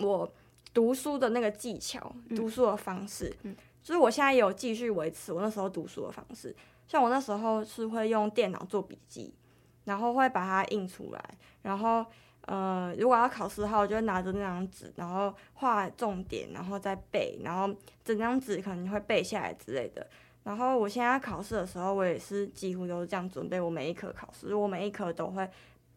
[0.00, 0.28] 我
[0.76, 3.34] 读书的那个技巧，读书的方式。
[3.44, 6.54] 嗯，就是我现在也有继续维持我那时候读书的方式。
[6.86, 9.32] 像我那时候是会用电脑做笔记，
[9.84, 11.24] 然后会把它印出来，
[11.62, 12.04] 然后。
[12.42, 20.06] 呃，如果要考试的话，我就会拿着那张纸，然后画重点，然后再背，然后整张纸可能会背下来之类的。
[20.44, 25.50] 然后我现在考试的时候，我也是几乎都是这样准备我每一科考试，我每一科都会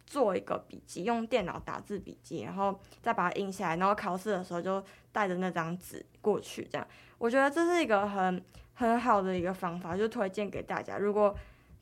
[0.09, 6.67] 做一个笔记，用电脑打字笔记，然后再把它印下来，然后考试的时候就带着那张纸过去。
[6.69, 6.87] 这样，
[7.19, 8.43] 我觉得这是一个很
[8.73, 10.97] 很好的一个方法，就推荐给大家。
[10.97, 11.35] 如果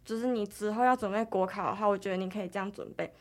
[0.03, 3.11] 就是你之后要准备国考的话，我觉得你可以这样准备。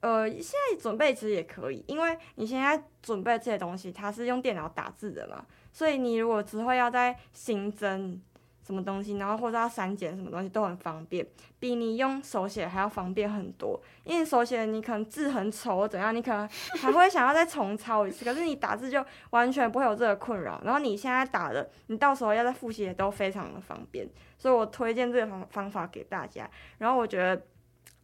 [0.00, 8.20] 呃，现在准备其实也可以，因为你现在准备这些东西，它是用电脑打字的嘛，所以你如果之后要再新增
[8.66, 11.24] 什么东西，然后或者要删减什么东西都很方便，
[11.60, 13.80] 比你用手写还要方便很多。
[14.02, 16.48] 因为手写你可能字很丑或怎样，你可能
[16.80, 20.60] 还会想要再重抄一次，可是你打字就完全不会有这个困扰。
[20.64, 26.50] 然后你现在打的，你到时候要再复习也都非常的方便，所以我推荐这个方方法给大家。
[26.78, 27.40] 然后我觉得。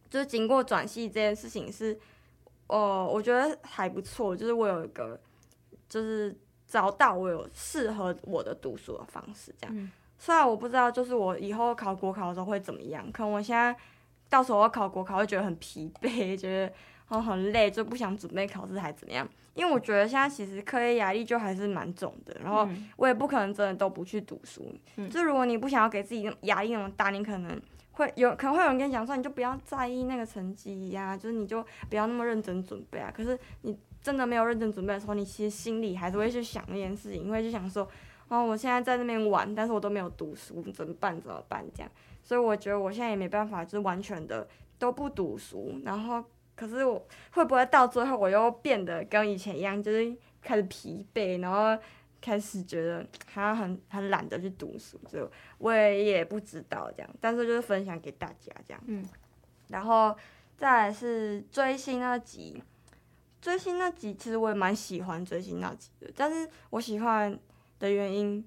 [0.09, 1.99] 就是经过转系这件事情是，
[2.67, 4.37] 哦，我觉得还不错。
[4.37, 5.19] 就是我有一个，
[5.89, 9.91] 就是找到我有适合我的读书的方式，这样。
[10.17, 13.11] 虽然我不知道，就是我以后考国考的时候会怎么样。
[13.11, 13.75] 可能我现在
[14.29, 16.73] 到时候我考国考会觉得很疲惫， 觉得
[17.05, 19.27] 很很累，就不想准备考试还怎么样？
[19.53, 22.35] 因为我觉得现在其实课业压力就还是蛮重的。
[22.41, 24.73] 然后我也不可能真的都不去读书。
[24.95, 27.61] 嗯、就如果你不想要给自己压力那么大，你可能。
[27.95, 33.13] 会有可能会有人跟你讲说，你就不要在意那个成绩呀，就是你就不要那么认真准备啊。
[33.15, 37.87] 可是你真的没有认真准备的时候，你其实心里还是会去想那件事情，因为就想说，
[38.27, 41.19] 哦，我现在在那边玩，但是我都没有读书，怎么办？
[41.21, 41.65] 怎么办？
[41.75, 41.91] 这样。
[42.23, 44.47] 所以我觉得我现在也没办法，就是完全的
[44.79, 45.79] 都不读书。
[45.83, 46.23] 然后，
[46.55, 51.81] 可是我会不会到最后我又变得跟以前一样，就是开始疲惫，然后。
[52.25, 58.81] 开始觉得好像很很懒得去读书，就我也也不知道这样，但是就是分享给大家这样。
[58.85, 59.05] 嗯，
[59.67, 60.15] 然后
[60.55, 62.63] 再来是追星那集，
[63.41, 67.37] 追星那集其实我也蛮喜欢追星那集的，但是我喜欢
[67.79, 68.43] 的原因，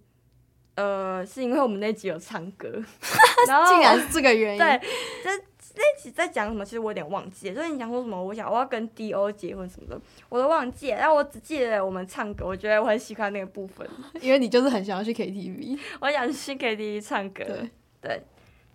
[0.75, 2.69] 呃，是因为我们那集有唱歌，
[3.49, 4.81] 然后竟然是这个原因，对，
[5.23, 5.31] 这。
[5.79, 6.65] 那集在讲什么？
[6.65, 7.55] 其实我有点忘记了。
[7.55, 8.25] 就是你讲说什么？
[8.25, 10.97] 我想我要跟 D.O 结婚什么的，我都忘记了。
[10.99, 13.87] 但我只记得我们唱歌，我觉得我很喜欢那个部分。
[14.23, 17.45] 因为你就是很想要去 K.T.V， 我想去 K.T.V 唱歌。
[17.45, 18.23] 对，对。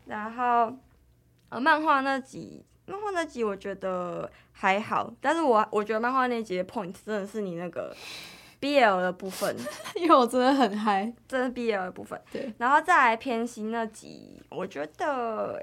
[0.05, 0.71] 然后，
[1.49, 7.95] 呃，漫画那集，漫画那集我觉得还好，但是我我觉得漫画那集的 point 真的是你那个
[8.61, 9.55] BL 的部分，
[9.97, 12.21] 因为我真的很嗨，真的 BL 的部分。
[12.31, 12.53] 对。
[12.59, 15.61] 然后再来偏心那集，我觉得。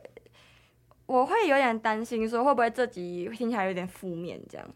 [1.06, 4.68] 我会有点担心，说会不会这集听起来有点负面这样？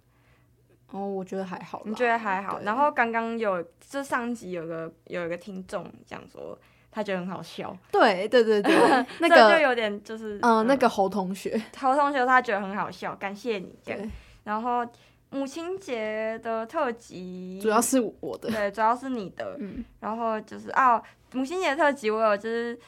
[0.90, 1.82] 哦，我觉得还好。
[1.85, 2.58] 你觉得还好？
[2.61, 6.58] 然后刚刚有，就上集有个有一个听众讲说，
[6.90, 7.76] 他觉得很好笑。
[7.90, 8.74] 对对对对，
[9.20, 14.11] 那个就有点就是，嗯，那个侯同学，侯同学他觉得很好笑，感谢你这样。
[14.44, 14.87] 然后
[15.33, 19.57] 母亲节的特辑，主要是我的，对，主要是你的。
[19.59, 19.85] 嗯。
[20.01, 22.79] 然后就是啊，母亲节特辑我有就是，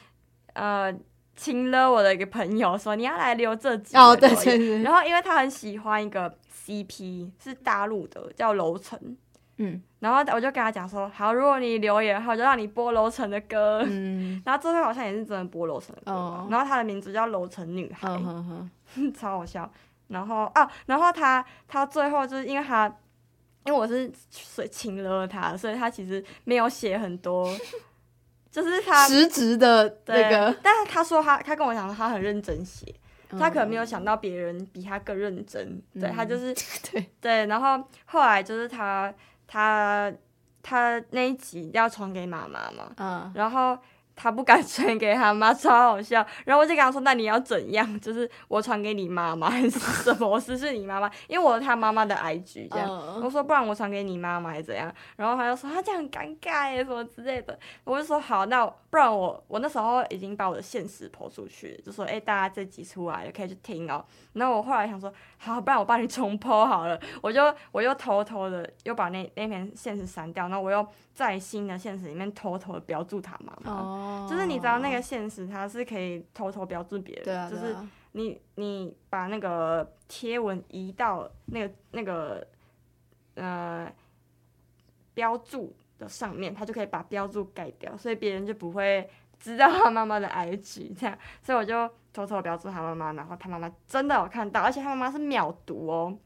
[0.53, 0.93] 呃。
[1.37, 6.33] 亲了我的一个朋友说，你要来留这集哦，对对对，然后因为他很喜欢一个
[6.65, 8.97] CP 是大陆的叫楼层，
[9.57, 18.69] 嗯，然后我就跟他讲说，好，如果你留言的话，我就让你播楼层的歌，嗯， 然后最后好像也是真的播楼层的歌，哦，然后他的名字叫楼层女孩，哦，
[19.13, 19.69] 超好笑，
[20.07, 22.87] 然后啊，然后他他最后就是因为他
[23.65, 27.47] 因为我是水请了他，所以他其实没有写很多。
[28.51, 32.85] 就是他实职的那个，但是他说他他跟我讲他很认真写，
[33.31, 35.61] 嗯、他可能没有想到别人比他更认真，
[35.93, 36.53] 嗯、对他就是
[36.89, 39.13] 对对，然后后来就是他
[39.45, 40.09] 他
[40.63, 43.77] 他那一集要传给妈妈嘛，嗯，然后。
[44.15, 46.25] 他不敢传给他妈，超好笑。
[46.45, 47.99] 然后我就跟他说：“那你要怎样？
[47.99, 50.27] 就是我传给你妈妈还是什么？
[50.27, 52.89] 我私讯你妈妈，因为我是他妈妈的 IG 这样。
[52.89, 53.23] Uh.
[53.23, 54.93] 我说不然我传给你妈妈还是怎样？
[55.17, 57.57] 然后他就说他这样很尴尬耶，什么之类的。
[57.83, 64.03] 我就说好，那不然我我那时候已经把我的现实 po 出去，就说哎、欸，大家这集出来了，可以去听哦。
[64.33, 66.99] 然后我后来想说好，不然我帮你重 po 好了。
[67.21, 74.25] 我就我又偷偷的又把那那篇现实删掉，然后我又在新的现实里面偷偷的标注他妈妈。
[74.25, 74.29] Uh.
[74.29, 77.75] 就是你知道那个现实，它是可以偷偷标注别人，对啊对啊，就是
[78.11, 82.45] 你你把那个贴文移到那个那个
[83.35, 83.89] 呃
[85.13, 96.24] 标注的上面，它就可以把标注改掉，所以别人就不会知道他妈妈的 IG 这样，所以我就偷偷标注他妈妈，然后他妈妈真的有看到，而且他妈妈是秒读哦，他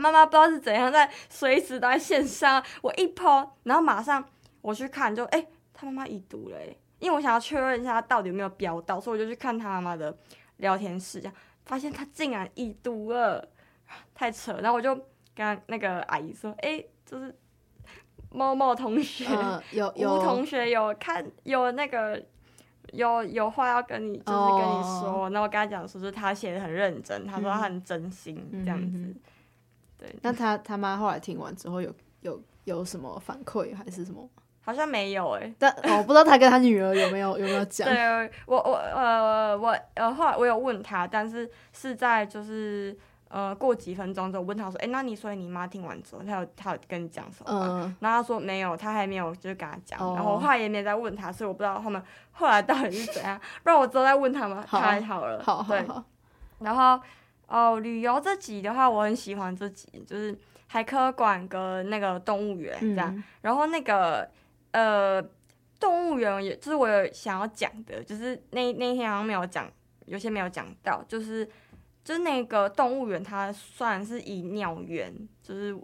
[0.00, 4.24] 妈妈不知道是怎样在随时都在线上，我一 po，然后马上
[4.60, 10.16] 我去看就哎、欸，他妈妈已读了哎，因为我想要确认一下他到底有没有标到，所以我就去看他妈妈的
[10.58, 11.34] 聊天室，这样
[11.64, 13.48] 发现他竟然已读了，
[14.14, 14.98] 太扯，然后我就
[15.34, 17.34] 跟那个阿姨说，哎、欸，就是。
[18.30, 22.22] 某某同学，呃、有同学有看有那个
[22.92, 28.98] 有有话要跟你，就是跟你说，那、哦、我跟他讲说，是他写的很认真，嗯、他说他很真心、嗯、这样子。
[28.98, 29.14] 嗯、
[29.98, 34.28] 对，那他他妈后来听完之后有有有什么反馈还是什么？
[34.60, 37.88] 好像没有哎、欸，但我、哦、不知道他跟他女儿有没有有没有讲。
[37.88, 42.96] 对，我我呃我呃后来我有问他，但是是在就是。
[43.30, 50.00] 呃，过几分钟之后问他说：“哎、欸，那你所以你妈听完之后，他有他有跟你讲什么？”嗯，然后他说没有，他还没有，就是跟他讲。
[50.00, 53.38] 哦、然后我后来也没再问他，所以我不知道他们 后来到底是怎样。
[53.62, 55.42] 不然我之后再问他嘛，好太好了。
[55.44, 55.86] 好，对。
[55.86, 56.04] 好好
[56.60, 56.98] 然后
[57.48, 63.12] 哦，旅游这集的话，我很喜欢这集，就是海科馆跟那个动物园这样。
[63.12, 64.30] 嗯、然后那个
[64.70, 65.20] 呃，
[65.80, 69.68] 动物园也就是我有想要讲的，就是那那天好像没有讲，
[70.06, 71.48] 有些没有讲到，就是。
[72.04, 75.78] 就是那个动物园，它算是以鸟园就是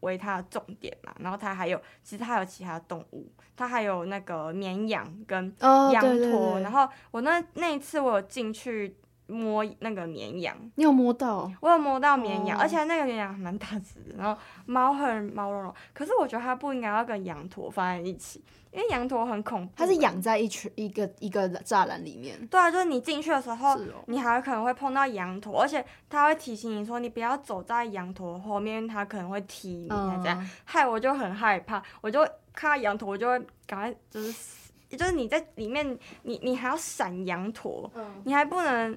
[0.00, 8.96] 为它的重点嘛，然后它还有，其实它还有其他动物，它还有那个绵羊跟羊驼，哦、对对对，然后我那那一次我有进去
[9.30, 11.50] 摸那个绵羊，你有摸到？
[11.60, 18.42] 我有摸到绵羊，哦、而且那个绵羊还蛮大只的，然后毛很毛茸茸，可是我觉得它不应该要跟羊驼放在一起。
[18.72, 22.38] 因为羊驼很恐怖，它是养在一群一个一个栅栏里面。
[22.46, 30.48] 对啊，就是你进去的时候，哦、你还有可能会碰到羊驼，而且它会提醒你说，你不要走在羊驼后面，它可能会踢你，嗯、这样。
[30.64, 38.96] 害我就很害怕，我就看到羊驼，我就会赶快就是，就是你在里面，你你还要闪羊驼，嗯、你还不能。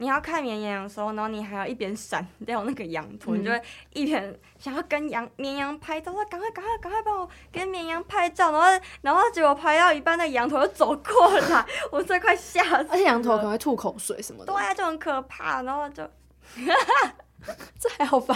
[0.00, 12.86] 你要看绵羊的时候，然后你还要一边闪掉那个羊驼，嗯、你就会一边想要跟羊绵羊拍照，说赶快赶快赶快帮我跟绵羊拍照，然后然后结果拍到一半，那羊驼就走过来， 我这快吓死了。
[12.90, 14.50] 而且羊驼可能会吐口水什么的。
[14.50, 16.02] 对啊，就很可怕，然后就
[17.78, 18.34] 这还好吧？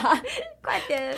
[0.61, 1.17] 快点。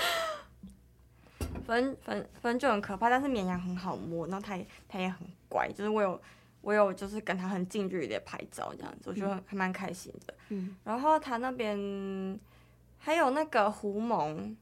[1.66, 6.20] 反正反正反正就很可怕，但是绵羊很好摸，然后它也它也很乖，就是我有。
[6.66, 10.35] 我有就是跟他很近距离的拍照这样子，我觉得还蛮开心的。
[10.48, 12.40] 嗯，然后他那边
[12.98, 14.57] 还有那个狐獴。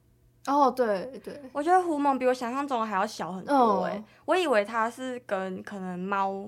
[0.46, 6.46] 哦，对对，我觉得狐獴比我想象中的还要小很多哎、欸，哦、我以为它是跟可能猫，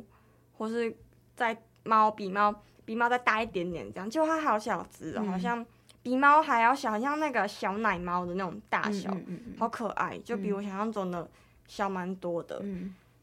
[0.58, 0.94] 或是
[1.34, 5.64] 在猫比猫比猫再大一点点这样，结果它好小只哦，嗯、好像
[6.02, 11.26] 比猫还要小，好像那个小奶猫的那种大小，嗯嗯嗯、好可爱，就比我想象中的
[11.66, 12.62] 小蛮多的。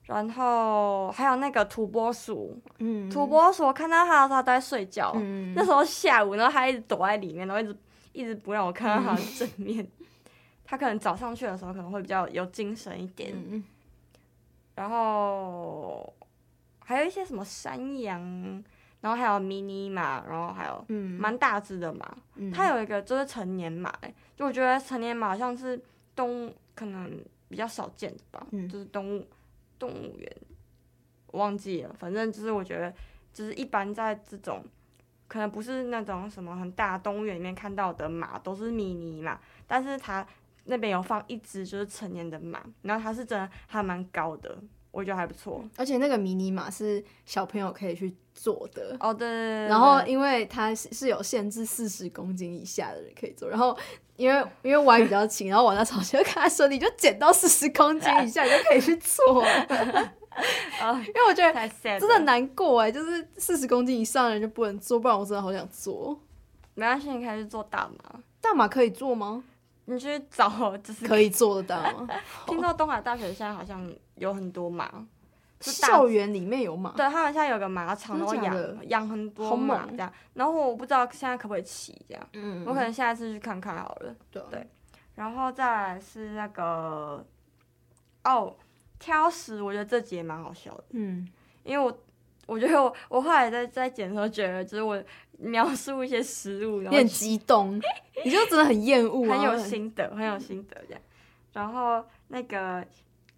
[0.08, 5.14] 嗯然后还有那个土拨鼠，嗯、土拨鼠，我看到它的时候，它都在睡觉。
[5.16, 7.78] 嗯、那时候下午，然后它一直躲在里面，然后一直
[8.12, 9.88] 一直不让我看到它的正面。
[10.66, 13.32] 它、嗯、可能早上去的时候可能会比较有精神一点。
[13.34, 13.64] 嗯、
[14.76, 16.14] 然后
[16.80, 18.22] 还有一些什么山羊，
[19.00, 20.86] 然后还有迷你马，然后还有
[21.18, 22.14] 蛮大只的马。
[22.36, 23.90] 嗯、它有一个就是成年马，
[24.36, 25.82] 就我觉得成年马好像是
[26.14, 27.10] 动物可能
[27.48, 29.26] 比较少见的吧，嗯、就是动物。
[29.84, 30.38] 动物园，
[31.28, 32.94] 我忘记了，反正就是我觉得，
[33.34, 34.64] 就是一般在这种，
[35.28, 40.26] 可能不是那种什么很大动物园里面看到的马都是迷你马，但是它
[40.64, 44.58] 那边有放一只就是成年的马，然后它是真的还蛮高的，
[44.92, 45.62] 我觉得还不错。
[45.76, 49.28] 而且那个迷你马是小朋友可以去坐的哦，对。
[49.68, 53.78] 然后因为它是是有限制四十公斤以下的人可以坐，然后。
[54.16, 59.42] 因为因为我还比较轻，然后我那同学就跟他说，你就减到四十公斤以下，你就可以去坐。
[60.82, 66.20] 啊，因为我觉得真的难过哎，就是四十公斤以上的人就不能做，不然我真的好想做。
[66.74, 68.20] 没关系，你可以去做大码。
[68.42, 69.44] 大码可以做吗？
[69.86, 72.08] 你去找就是可以做的大马。
[72.48, 74.90] 听说东海大学现在好像有很多马。
[75.72, 84.68] 校园里面有马，对，他们现在有个马场，然后养养很多马这样，然后我不知道现在可不可以骑这样，嗯，我可能下一次去看看好了，对，对，
[85.16, 87.26] 然后再来是那个，
[88.24, 88.56] 哦，
[89.00, 91.28] 挑食，我觉得这集也蛮好笑的，嗯，
[91.64, 91.98] 因为我
[92.46, 95.02] 我觉得我我后来在在剪的时候觉得，就是我
[95.38, 97.80] 描述一些食物，有点激动，
[98.26, 101.02] 你就真的很厌恶，很有心得，很有心得这样，
[101.54, 102.86] 然后那个。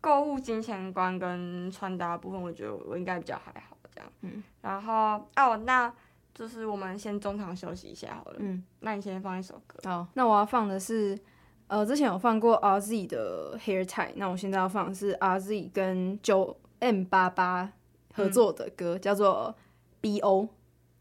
[0.06, 4.08] 购物金钱观跟穿搭部分，我觉得我应该比较还好这样。
[4.22, 5.92] 嗯，然后哦，那
[6.32, 8.36] 就是我们先中场休息一下好了。
[8.38, 9.80] 嗯，那你先放一首歌。
[9.90, 11.18] 好，那我要放的是，
[11.66, 17.74] 呃，之前有放过 RZ 的 Hair Tie，那我现在要放的是 RZ 跟九 M 八八
[18.14, 19.56] 合作的歌，嗯、叫做
[20.02, 20.50] BO。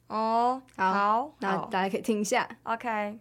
[0.08, 2.48] 哦，好，好，那大家可以听一下。
[2.62, 3.18] OK。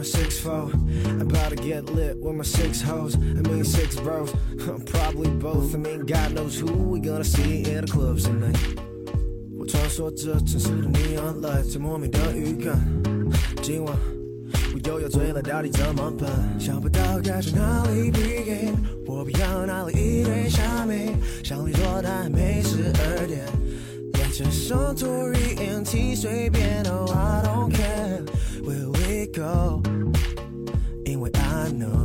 [0.00, 0.70] my six four.
[1.20, 3.16] About to get lit with my six hoes.
[3.16, 4.30] I mean six bros.
[4.86, 5.74] Probably both.
[5.74, 8.56] I mean God knows who we gonna see in the clubs tonight.
[9.58, 12.78] 我穿梭着城市的 neon light，在莫名的预感。
[13.62, 13.96] 今晚
[14.74, 16.30] 我又要醉了，到底怎么办？
[16.60, 18.74] 想不到该从哪里 begin。
[19.06, 23.44] 我不要哪里一堆虾米，想你做但还没十二点。
[24.14, 28.24] 沿着圣托里 NT 随便，Oh I don't care。
[29.20, 29.82] Where we go？
[31.04, 32.00] 因为 I know，oh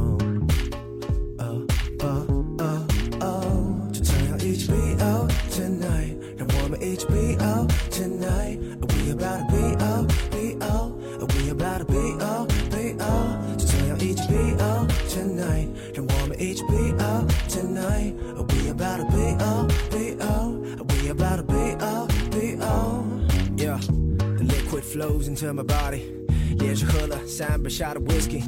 [2.02, 2.26] oh
[2.60, 2.84] oh
[3.22, 11.86] oh，就这样一起 be out tonight，让我们一起 be out tonight，We about to be out be out，We about to
[11.86, 20.18] be out be out，就这样一起 be out tonight，让我们一起 be out tonight，We about to be out be
[20.20, 26.20] out，We about to be out be out，Yeah，the liquid flows into my body。
[26.59, 28.43] 连续喝了三杯下的 whisky，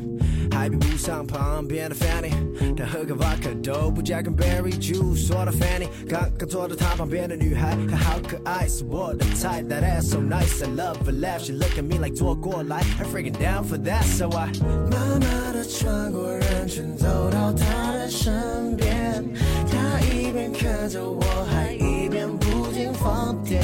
[0.50, 2.32] 还比不上旁边的 Fanny，
[2.76, 5.26] 但喝个 vodka 都不加个 berry juice。
[5.26, 9.62] 说到 Fanny，刚刚坐在她旁边的女孩，她好可爱，是我的菜。
[9.62, 11.42] That ass so nice, I love her laugh.
[11.44, 14.04] She look at me like 坐过来，I'm freaking down for that.
[14.04, 14.50] So I
[14.90, 19.24] 慢慢的穿过人群，走到她的身边，
[19.70, 23.62] 她一边看着我，还一边不停放电。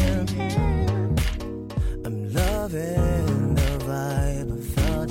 [2.05, 3.55] I'm loving.
[3.55, 4.24] the vibe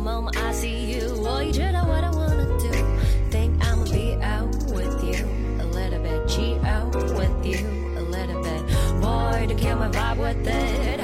[0.00, 1.14] the moment I see you.
[1.20, 2.72] Well, you know what I wanna do.
[3.30, 5.24] Think I'ma be out with you
[5.60, 7.60] a little bit, cheat out with you
[7.98, 8.62] a little bit.
[9.00, 10.99] Boy, to kill my vibe with it.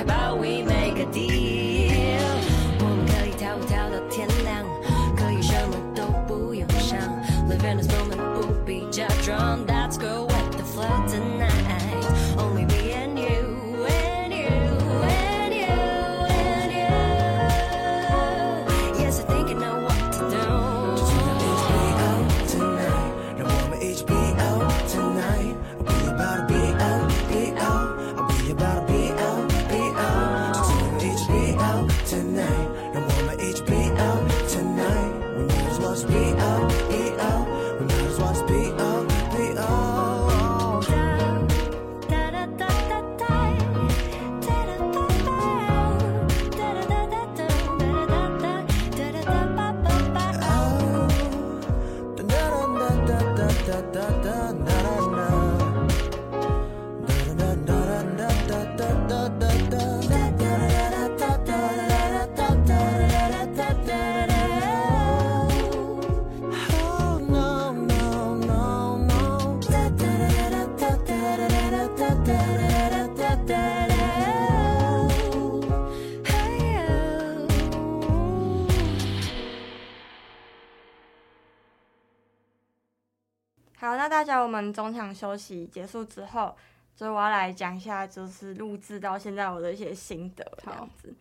[84.67, 86.55] 们中场休息结束之后，
[86.95, 91.15] 就我要来讲一下，就是录制到现在我的一些心得这样子。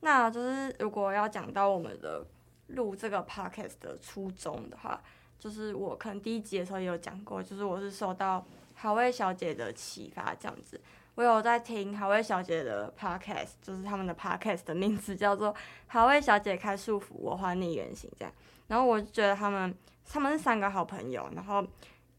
[0.00, 2.22] 那就是如果要讲到我们的
[2.68, 5.00] 录这个 podcast 的初衷的话，
[5.38, 10.80] 就是我可能第一集的时候也有讲过，就是我是受到好味小姐的启发这样子。
[11.14, 15.54] 我有在听好味小姐的 podcast，就是他们的 podcast 的名字叫做
[15.88, 18.34] “好味小姐开束缚，我还你原形”这样。
[18.66, 19.74] 然后我就觉得他们
[20.06, 21.66] 他们是三个好朋友，然后。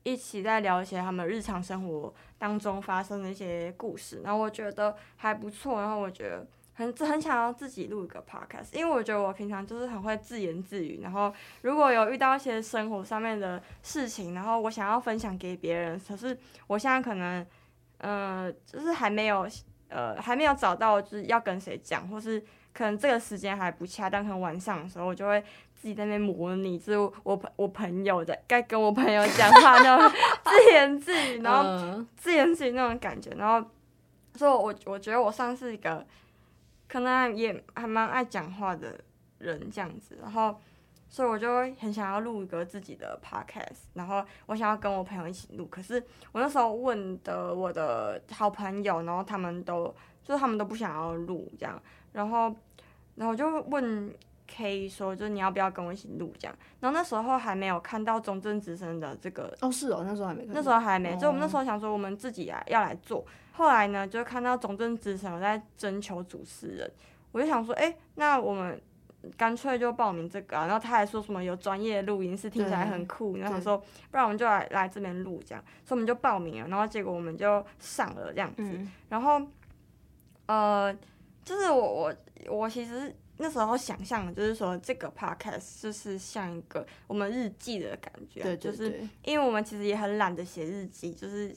[0.06, 6.46] 一起在聊一些他们日常生活当中发生的一些故事，然后我觉得还不错，然后我觉得
[6.76, 11.34] 很很想要自己录一个 podcast，因为我觉得我平常就是很会自言自语，然后
[11.64, 16.38] 如果有遇到一些生活上面的事情，然后我想要分享给别人，可是
[16.68, 17.44] 我现在可能，
[17.98, 19.48] 呃，就是还没有
[19.90, 22.40] 呃还没有找到就是要跟谁讲，或是
[22.74, 25.44] 可能这个时间还不恰当，可能晚上的时候我就会
[25.86, 30.12] 自己在那边模拟，就是我朋我朋友在该跟我朋友讲话那种
[30.44, 33.64] 自言自语，然后自言自语那种感觉，然后
[34.34, 36.04] 所以我我觉得我算是一个
[36.88, 39.00] 可能也还蛮爱讲话的
[39.38, 40.60] 人这样子，然后。
[41.08, 41.48] 所以我就
[41.80, 45.66] 很想要录一个自己的 podcast，然后我想要跟我朋友一起录。
[45.68, 49.86] 可是我那时候问的我的好朋友，然后他们都
[50.24, 51.82] 就是他们都不想要录这样。
[52.12, 52.54] 然后，
[53.14, 54.14] 然后我就问
[54.48, 56.56] K 说，就是你要不要跟我一起录这样？
[56.80, 61.16] 然后那时候还没有看到中正之声的这个哦，是哦，那时候还没看，那时候还没。
[61.18, 63.26] 就我们那时候想说，我们自己来要来做。
[63.54, 66.92] 后来呢，就看到中正之声有在征求主持人，
[67.32, 68.82] 我就想说，哎，那我们。
[69.36, 79.42] 干脆就报名这个啊，然后他还说什么有专业录音室，听起来很酷，然后说不然我们就来来这边录这样，所以我们就报名了，然后结果我们就上了这样子，嗯、然后
[80.46, 80.96] 呃，
[81.44, 82.16] 就是我我
[82.50, 91.56] 我其实那时候想象的就是说这个 podcast 就是像一个我们日记的感觉，对，对，对，就是因为我们其实也很懒得写日记，就是。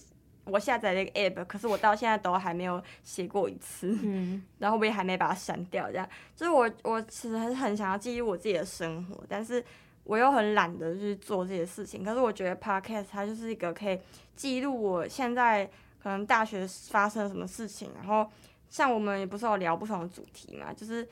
[0.50, 5.90] 我下载了一个 app，可是我到现在都还没有写过一次，嗯， 然后我也还没把它删掉。
[5.90, 9.62] 这样，就是我我其实很想要记录我自己的生活，但是
[10.04, 12.02] 我又很懒得去做这些事情。
[12.02, 14.00] 可是我觉得 podcast 它就是一个可以
[14.34, 15.66] 记录我现在
[16.02, 18.26] 可能大学发生了什么事情，然后
[18.70, 21.06] 像我们也不是有聊不同的主题嘛，就是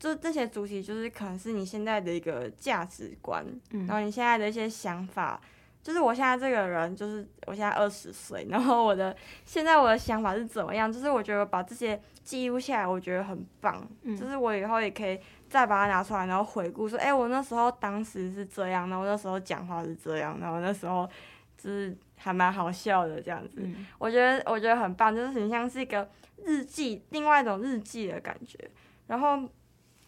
[0.00, 5.40] 就这些主题就是可能是你现在的一个价值观，嗯，然后你现在的一些想法。
[5.82, 10.92] 就是我现在这个人，就是我现在二十岁，然后我的现在我的想法是怎么样？
[10.92, 13.82] 就是我觉得把这些记录下来，我觉得很棒。
[14.02, 21.08] 嗯，就是我以后也可以再把它拿出来，然后回顾说，哎，我那时候当时是这样，然后那时候讲话是这样，然后那时候
[21.56, 23.62] 就是还蛮好笑的这样子。
[23.62, 26.06] 嗯，我觉得我觉得很棒，就是很像是一个
[26.44, 28.58] 日记，另外一种日记的感觉。
[29.06, 29.48] 然后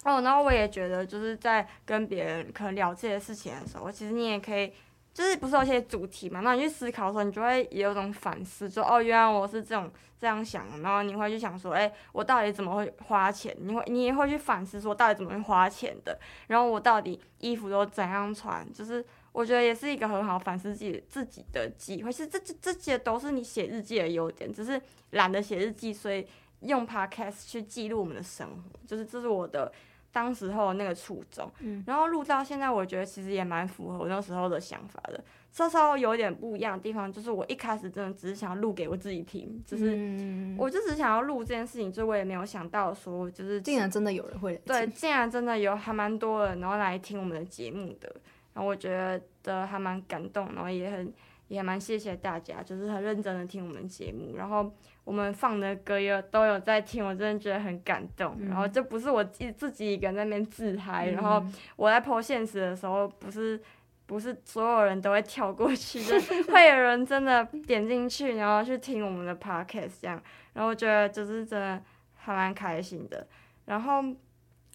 [0.05, 4.72] 哦，然后我也觉得就是在跟别人可能聊这些事情的时候，其实你也可以。
[5.14, 6.40] 就是不是有些主题嘛？
[6.40, 10.80] 那你去思考的时候，你就会也有种反思，说哦，原来我是这种这样想。
[10.80, 13.55] 然后你会去想说，哎、我到底怎么会花钱？
[13.61, 16.18] 你会你也会去反思说，到底怎么会花钱的？
[16.46, 18.66] 然后我到底衣服都怎样穿？
[18.72, 22.11] 就是我觉得也是一个很好反思自己自己的机会。
[22.11, 24.80] 其实这这这些都是你写日记的优点，只是
[25.11, 26.26] 懒得写日记，所以
[26.61, 28.80] 用 podcast 去记录我们的生活。
[28.86, 29.70] 就是这是我的。
[30.12, 35.22] 当时候那个初衷，嗯，然后录到现在，我觉得其实也蛮符合我那时候的想法的。
[35.50, 48.10] 稍稍有点不一样的地方，就是我一开始真的只是想录给我自己听，就是我就只想要录这件事情，就我也没有想到说，就是竟然真的有人会对，竟然真的有还蛮多人然后来听我们的节目的，
[48.54, 51.12] 然后我觉得还蛮感动，然后也很
[51.48, 54.72] 也蛮谢谢大家，就是很认真的听我们节目，然后。
[55.05, 58.36] 我们放的歌也都有在听，我真的觉得很感动。
[58.38, 61.44] 嗯、然后这不是我自自己一个人在那边自嗨，嗯、然后
[61.76, 63.61] 我在 po 现实的时候，不是
[64.07, 66.20] 不是所有人都会跳过去， 就
[66.53, 70.22] 会有人真的点进去，然后去听我们的 podcast 这样。
[70.53, 71.82] 然后我觉得就是真的
[72.14, 73.26] 还蛮开心的。
[73.64, 74.03] 然后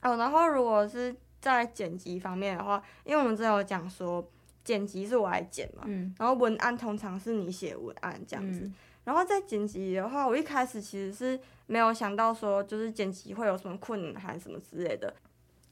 [0.02, 4.28] 哦，然后如果是在剪辑方面的话，因为我们之前有讲说
[4.64, 8.70] 剪辑是我来剪嘛，嗯、然后文案通常是你写文案这样子。
[9.08, 15.16] 嗯然后在剪辑的话，我一开始其实是没有想到说，就是剪辑会有什么困难还是什么之类的，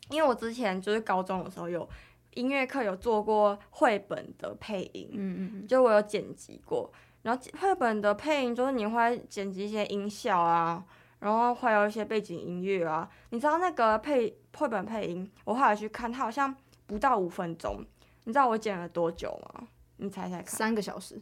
[0.09, 1.87] 因为我之前就是高中的时候有
[2.35, 6.89] 音乐课有做过绘本的配音，嗯嗯，就我有剪辑过。
[7.23, 10.81] 然后绘本的配音就是你会剪辑一些音效啊，
[11.19, 13.09] 然后会有一些背景音乐啊。
[13.31, 16.55] 你知道那个配绘本配音，我后来去看，它好像
[16.85, 17.83] 不到五分钟。
[18.23, 19.67] 你知道我剪了多久吗？
[19.97, 20.45] 你猜猜看。
[20.45, 21.19] 三个小时。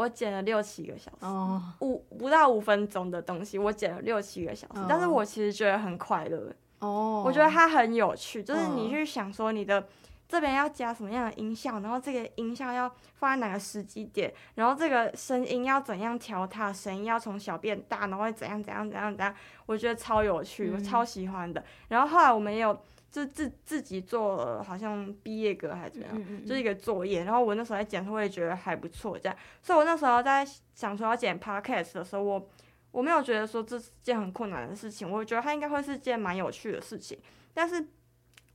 [0.00, 1.26] 我剪了六七个小时，
[1.80, 2.18] 五、oh.
[2.18, 4.86] 不到五分钟的东西，我剪了六七个小时，oh.
[4.88, 6.50] 但是我其实觉得很快乐。
[6.78, 7.26] 哦，oh.
[7.26, 9.86] 我觉得它很有趣，就是你去想说你的
[10.26, 19.34] 这边要加什么样的音效，然后这个音效要放在哪个时机点，然后这个声音要怎样调它，声音要从小变大，然后会怎样怎样怎样怎样，
[19.66, 21.60] 我觉得超有趣，我超喜欢的。
[21.60, 22.80] 嗯、然后后来我们也有。
[23.10, 27.24] 就自自己做了，好像毕业歌还是怎么样，嗯嗯就是一个作业。
[27.24, 29.36] 然后我那时候在剪，我也觉得还不错，这样。
[29.62, 32.48] 所以我那时候在想说要剪 podcast 的时候，我
[32.92, 37.18] 我没有觉得说这是件很困难的事情，我觉得它应该会是件蛮有趣的事情。
[37.52, 37.84] 但是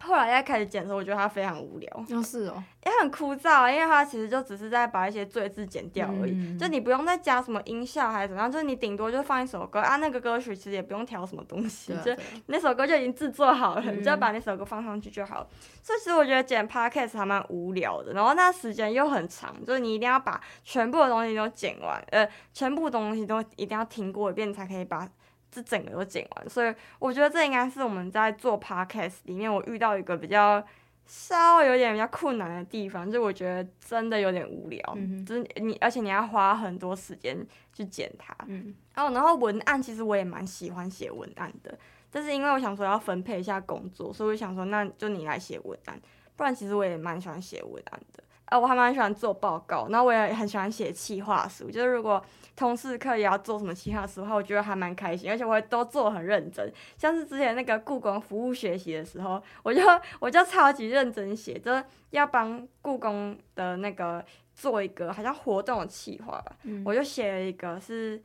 [0.04, 1.90] 后来在开始剪的时候，我觉得它非常无聊。
[1.96, 15.48] 哦，是哦，也很枯燥，因为它其实就只是在把一些赘字剪掉而已，嗯、就你不用再加什么音效还是怎么样，就是你顶多就放一首歌啊，那个歌曲其实也不用调什么东西，啊、就对那首歌就已经制作好了，嗯、你就要把那首歌放上去就好了。
[15.82, 25.08] 所以其实我觉得剪 podcast 还蛮无聊的，然后那时间又很长，就是你一定要把全部的东西都剪完，呃，全部东西都一定要听过一遍才可以把。
[25.56, 30.62] 是整个都剪完，所以我觉得这应该是我们在做 podcast 里面我遇到一个比较
[31.06, 37.38] 稍微有点比较困难的地方，就我觉得真的有点无聊，嗯、哼就是你而且你要花很多时间
[37.72, 41.78] 去剪它，嗯，然后然后文案其实我也蛮喜欢写文案的，
[42.12, 45.98] 但是因为我想说要分配一下工作，所以我想说那就你来写文案，
[46.36, 48.22] 不然其实我也蛮喜欢写文案的。
[48.46, 51.70] 呃，我还蛮喜欢做报告，然后我也很喜欢写企划书。
[51.70, 52.24] 就是如果
[52.56, 56.72] 同事可以要做什么企划书的话，我觉得还蛮开心，而且我会都做很认真。
[56.98, 59.82] 像是之前那个故宫服务学习的时候，我就
[60.20, 64.24] 我就超级认真写，就是要帮故宫的那个
[64.54, 68.22] 做一个好像活动的企划吧，嗯、我就写了一个是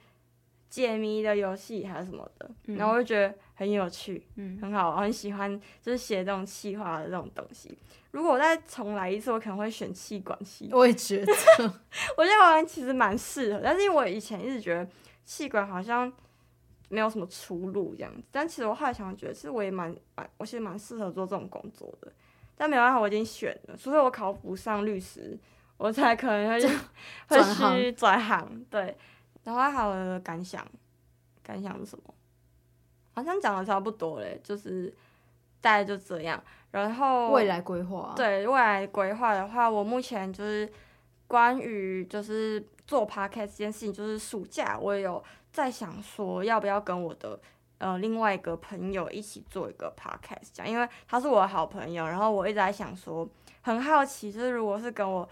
[0.68, 7.76] 解谜的游戏还是什么的，然后我就觉得很有趣，嗯，很好，我很喜欢就是写这种企划的这种东西。
[8.12, 10.68] 如果我再重来一次，我可能会选气管系。
[10.72, 11.32] 我也觉得，
[12.16, 14.88] 我觉得好像其实蛮适合，但是因为我以前一直觉得
[15.24, 16.12] 气管好像
[16.88, 18.22] 没有什么出路这样子。
[18.30, 22.12] 但其实我后来想觉得，其实我也蛮蛮，我其实蛮适合做这种工作的。
[22.56, 25.38] 但没办法，我已经选了，除非我考不上律师，
[25.76, 26.60] 我才可能会
[27.28, 28.64] 会去转行。
[28.68, 28.96] 对，
[29.44, 30.66] 然后还有的感想，
[31.42, 32.14] 感想是什么？
[33.12, 34.92] 好像讲的差不多嘞，就是
[35.60, 36.42] 大概就这样。
[36.70, 40.70] 然后未来规划，对未来规划的话，我目前就是
[41.26, 47.38] 关于就是做 podcast 这件事情，就是暑假我也有在想说，要不要跟我的
[47.78, 53.28] 呃另外一个朋友一起做一个 podcast，这样，因为他是我的好朋友，然后我一直在想说，
[53.62, 55.28] 很好奇，就是如果是跟我。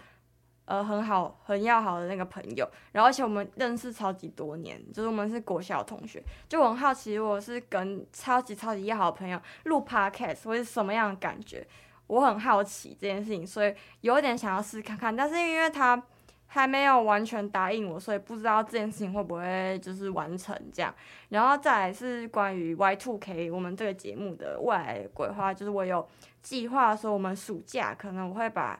[0.69, 11.65] 呃，很好，很要好的那个朋友，然后而且我们认识超级多年，就是我们是国小同学，就很好奇，我是跟超级超级要好的朋友录 podcast 会是什么样的感觉？
[12.05, 15.99] 我很好奇这件事情，所以有点想要试看看，但是因为他
[16.45, 20.93] 还没有完全答应我，所以不知道这件事情会不会就是完成这样。
[21.29, 26.07] 然后再来是关于 Y Two K 我们这个节目的未来规划，就是我有
[26.43, 28.79] 计划说我们暑假可能我会把。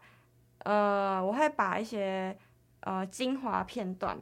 [0.65, 2.35] 呃，我会把一些
[2.81, 4.17] 呃精华片段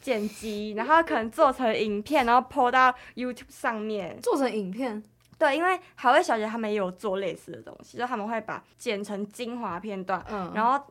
[0.00, 4.18] 剪辑，然后可能做成影片，然后 po 到 YouTube 上面。
[4.20, 5.02] 做成影片？
[5.38, 10.84] 对，因为海味小姐他们也有做类似的东西，就他们会把剪成精华片段，嗯，然后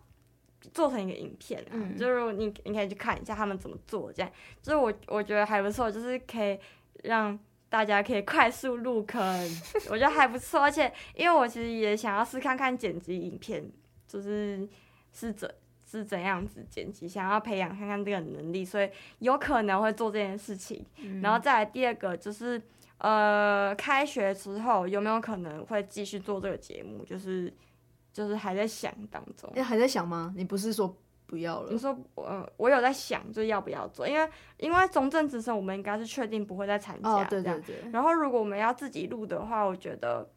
[0.73, 4.31] 做成一个影片，嗯，就是你你可以去看一下他们怎么做，这样，
[4.61, 6.59] 就是我我觉得还不错，就是可以
[7.03, 7.37] 让
[7.69, 9.21] 大家可以快速入坑，
[9.89, 13.71] 我觉得还不错，而且因为我其实也想要试看看剪辑影片。
[14.11, 14.67] 就是
[15.13, 15.49] 是怎
[15.85, 18.89] 是怎样子剪辑，想要培养看看这个能力，所以
[19.19, 20.85] 有可能会做这件事情。
[20.97, 22.61] 嗯、然后再来第二个就是，
[22.97, 27.05] 呃，开学之后有没有可能会继续做这个节目？
[27.05, 27.53] 就是
[28.11, 29.49] 就是还在想当中。
[29.55, 30.33] 你，还在想吗？
[30.35, 30.93] 你不是说
[31.25, 31.71] 不要了？
[31.71, 34.05] 你说，呃，我有在想，就是要不要做？
[34.05, 37.09] 因为因为中正之声，我们应该是确定不会再参加。
[37.09, 37.75] 哦，对对对。
[37.93, 40.29] 然后如果我们要自己录的话，我觉得。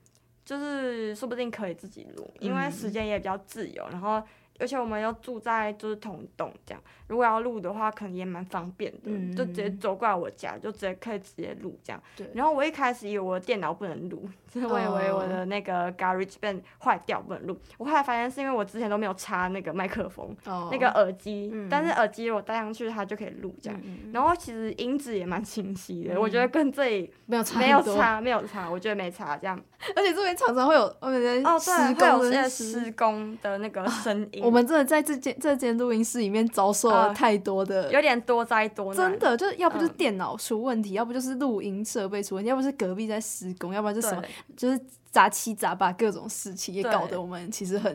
[0.45, 4.22] 就是说不定可以自己录，因为时间也比较自由，嗯、然后
[4.59, 12.03] 而且我们又住在就是同一栋这样，如果要录的话，可能也蛮方便的，嗯、就直接走过来我家，就直接可以直接录这样。
[12.16, 12.30] 对。
[12.34, 23.80] 然后我一开始以为我的电脑不能录，就是我以为我的那个 GarageBand 坏掉不能录，我后来发现是因为我之前都没有插那个麦克风，哦、那个耳机，嗯、但是耳机我戴上去它就可以录这样。
[23.82, 29.61] 嗯、然后其实音质也蛮清晰的，嗯、我觉得跟这里没有差，没有差，没有差，我觉得没差这样。
[29.96, 34.42] 而且这边常常会有我们在哦，对，会有些施工的那个声音。
[34.44, 39.11] 我们真的在这间这间录音室里面遭受了太多的，有点多灾多难。
[39.11, 44.22] 真的，就是要不就是电脑出问题，要不就是录音设备出问题，要不是隔壁在施工，要不然就什么，
[44.57, 44.80] 就是
[45.11, 47.95] 杂七杂八各种事情，也搞得我们其实很。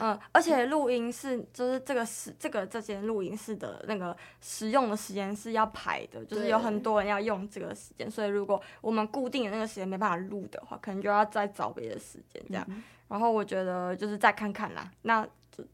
[0.00, 12.64] 嗯，而且录音室就是这个时这个这间录音室的那个使用的时间是要排的，就是有很多人要用这个时间，所以如果我们固定的那个时间没办法录的话，可能就要再找别的时间这样。
[12.68, 15.26] 嗯、然后我觉得就是再看看啦，那。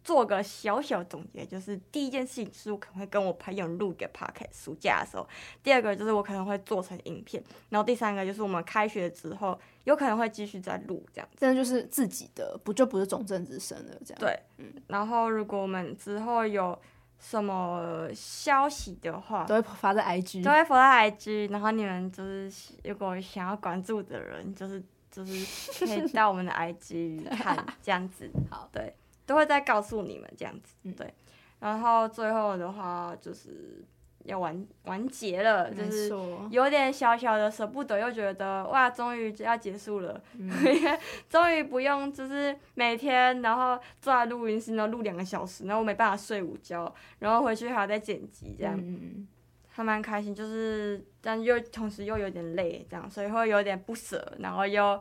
[0.02, 5.24] 做个小小总结，就是第一件事情是我可能会跟我朋友录个 podcast，暑假的时候；
[5.62, 9.56] 第二个就是我可能会做成影片；然后第三个就是我们开学之后
[9.88, 11.26] 有可能会继续再录这样。
[11.34, 14.20] 真的就是自己的，不就不是总政之声了这样。
[14.20, 14.70] 对，嗯。
[14.88, 16.78] 然后如果我们之后有
[17.18, 21.50] 什么消息的话，都会发在 IG，都会发在 IG。
[21.50, 22.52] 然后你们就是
[22.84, 24.84] 如果想要关注的人，就是。
[25.10, 28.30] 就是可以到我们的 IG 看这样子。
[28.50, 30.74] 好，对，都会再告诉你们这样子。
[30.82, 31.12] 嗯，对。
[31.58, 33.82] 然后最后的话就是。
[34.24, 36.10] 要完完结了，就是
[36.50, 40.50] 有点小小的舍不得，又觉得哇，终于就要结束了，嗯、
[41.30, 49.26] 终于不用就是每天然后坐在录音室然后录两个小时，然后我没办法睡午觉，然后回去还要再剪辑，这样，嗯、
[49.68, 55.00] 还蛮开心，就是但又同时又有点累，这样，所以会有点不舍，然后又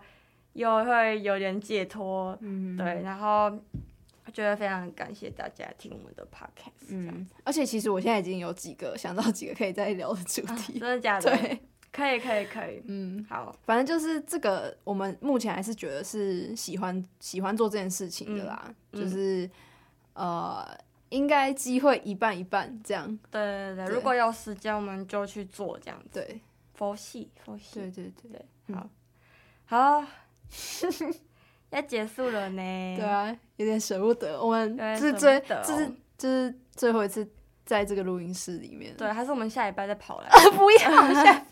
[0.53, 3.51] 又会有点解脱，嗯、对，然后。
[4.28, 11.32] 我觉得非常感谢大家听我们的 podcast，嗯，而且其实我现在已经有几个想到几个可以再聊的主题，啊、真的假的？
[11.32, 11.62] 对，
[11.94, 19.46] 可以可以可以，嗯，好，反正就是这个，我们目前还是觉得是喜欢喜欢做这件事情的啦，嗯、就是、
[20.16, 23.96] 嗯、呃，应该机会一半一半这样，对对对，对。
[23.96, 26.42] 如果有时间我们就去做这样子，对，
[26.74, 28.46] 佛系佛系，对对对。
[28.68, 28.90] 对，好，
[29.68, 30.06] 好。
[31.72, 34.41] 要结束了呢，对啊，有点舍不得。
[34.41, 37.28] 我们这是最，这是这是最后一次
[37.65, 38.95] 在这个录音室里面。
[38.95, 40.30] 对，还是我们下礼拜再跑来？
[40.55, 41.45] 不要下，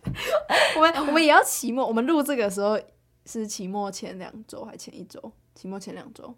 [0.78, 1.86] 我们 我们也要期末。
[1.86, 2.80] 我们录这个时候
[3.26, 5.32] 是期末前两周还前一周？
[5.54, 6.36] 期末前两周，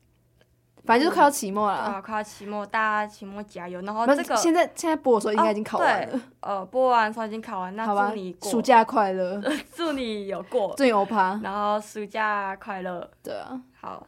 [0.86, 1.74] 反正就是快要期末了。
[1.76, 3.82] 啊，快要期末，大家期末加油。
[3.82, 6.22] 然后这个现在现在播的时候应该已经考完了。
[6.40, 9.42] 呃，播完的时候已经考完，那祝你暑假快乐，
[9.76, 11.40] 祝你有过，祝你欧趴。
[11.44, 13.60] 然后暑假快乐，对啊。
[13.80, 14.08] 好，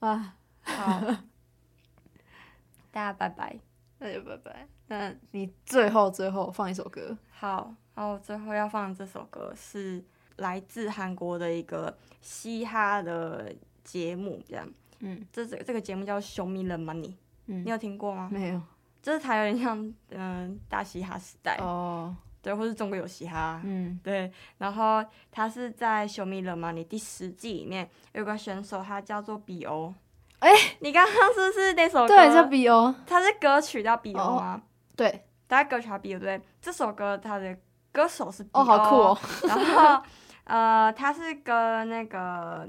[0.00, 1.00] 啊，好，
[2.90, 3.58] 大家拜拜，
[3.98, 4.66] 那就拜拜。
[4.86, 10.02] 那你最后最后放一首歌，好，然后最后要放的这首歌是
[10.36, 13.54] 来自韩国的一个嘻哈的
[13.84, 14.68] 节目，这样，
[15.00, 17.10] 嗯，这这这个节目叫《Show Me the Money》，
[17.46, 18.28] 嗯，你有听过吗？
[18.32, 18.60] 没有，
[19.02, 21.56] 就是它有点像嗯、呃、大嘻哈时代。
[21.58, 22.16] 哦。
[22.42, 29.94] 对，或是中国有嘻哈，嗯，对，然后他是在《Show Me the Money》第十季里面有个选手，他叫做 B.O。
[30.40, 32.08] 哎，你刚刚是不是那首歌？
[32.08, 32.94] 对，叫 B.O。
[33.06, 34.60] 他是歌曲叫 B.O 吗？
[34.60, 34.62] 哦、
[34.96, 37.56] 对，他歌曲叫 B.O 对，这首歌他的
[37.92, 38.60] 歌手是 B.O。
[38.60, 39.18] 哦，好酷哦。
[39.44, 40.02] 然后
[40.42, 42.68] 呃，他是跟那个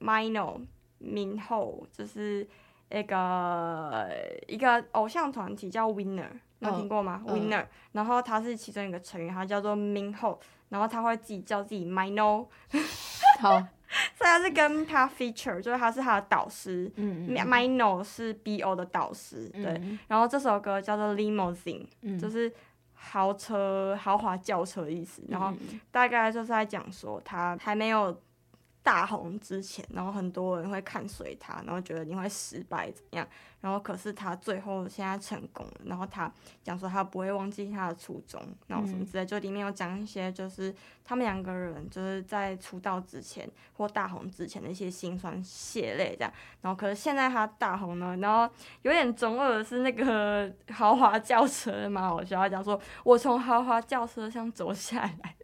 [0.00, 0.66] MINO
[0.98, 2.44] 明后，就是
[2.90, 4.08] 那个
[4.48, 6.40] 一个偶像团体叫 Winner。
[6.62, 10.38] 有听过吗、oh,？Winner，、uh, 然后他是其中一个成员，他叫做 Minho，
[10.68, 12.46] 然后他会自己叫自己 Mino，
[13.40, 13.50] 好，
[14.16, 22.52] 所以他是跟他 feature，就是他是他的导师，嗯 Mino 是 BO 的导师，嗯、对，然后这首歌叫做 Limousine，、嗯、就是
[22.94, 25.52] 豪车、豪华轿车的意思，然后
[25.90, 28.16] 大概就是在讲说他还没有。
[28.82, 33.26] 大红之前，然后很多人会看衰他，然后觉得你会失败怎样，
[33.60, 36.30] 然后可是他最后现在成功了，然后他
[36.64, 40.74] 讲说他不会忘记他的初衷，然后什么之类，就里面有讲一些就是
[41.04, 48.52] 他们两个人就是在出道之前或大红之前的一些辛酸血泪这样，然后可是现在他大红了，然后
[48.82, 55.36] 有点中二的是那个豪华轿车蛮好笑，他讲说我从豪华轿车上走下来。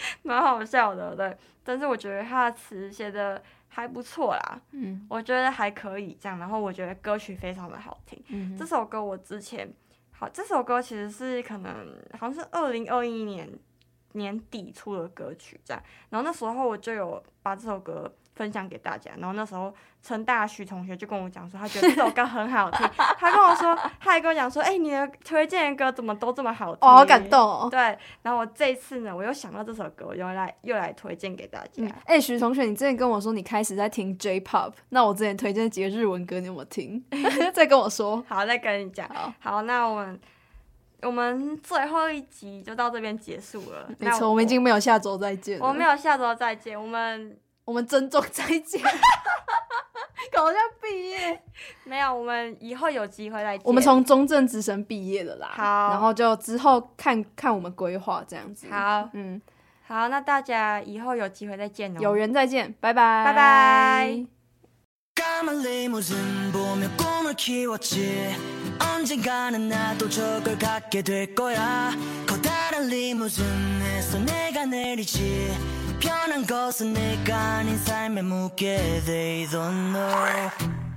[0.22, 9.68] 蛮好笑的，对，但是我觉得他的词写的还不错啦，嗯，我觉得还可以这样，然后我觉得歌曲非常的好听，嗯，这首歌我之前，
[10.12, 13.48] 好，这首歌其实是可能好像是二零二一年
[14.12, 18.12] 年底出的歌曲这样，然后那时候我就有把这首歌。
[18.38, 22.88] 分享给大家，然后那时候成大徐同学就跟我讲说，他觉得这首歌很好听。
[23.18, 26.88] 他跟我说，他还跟我讲说，哎、欸，你的推荐的歌怎么都这么好听？
[26.88, 27.68] 哦，好感动哦。
[27.68, 27.80] 对，
[28.22, 31.84] 然后我这一次呢，我又想到这首歌，我又来又来推荐给大家。
[32.04, 37.04] 哎、嗯，徐、欸、同学，你之前跟我说你开始在听 J-pop，那我之前推荐几个日文歌，你有没有听？
[37.52, 38.24] 再跟我说。
[38.28, 39.10] 好，再跟你讲。
[39.40, 40.20] 好，那我们
[41.02, 43.90] 我们最后一集就到这边结束了。
[43.98, 45.66] 没错，我，我们已经没有下周再见了。
[45.66, 47.36] 我们没有下周再见，我们。
[47.68, 48.80] 我们珍重再见。
[50.32, 51.38] 搞一毕业。
[51.84, 53.62] 没有我们以后有机会再见。
[53.66, 55.50] 我们从中正之神毕业了啦。
[55.52, 55.90] 好。
[55.90, 58.66] 然后就之后看看我们规划这样子。
[58.70, 59.10] 好。
[59.12, 59.40] 嗯。
[59.86, 62.00] 好那大家以后有机会再见哦。
[62.00, 62.74] 有缘再见。
[62.80, 63.24] 拜拜。
[63.26, 64.26] 拜拜。
[76.00, 79.46] 편한 것은 내가 아닌 삶에 묻게 They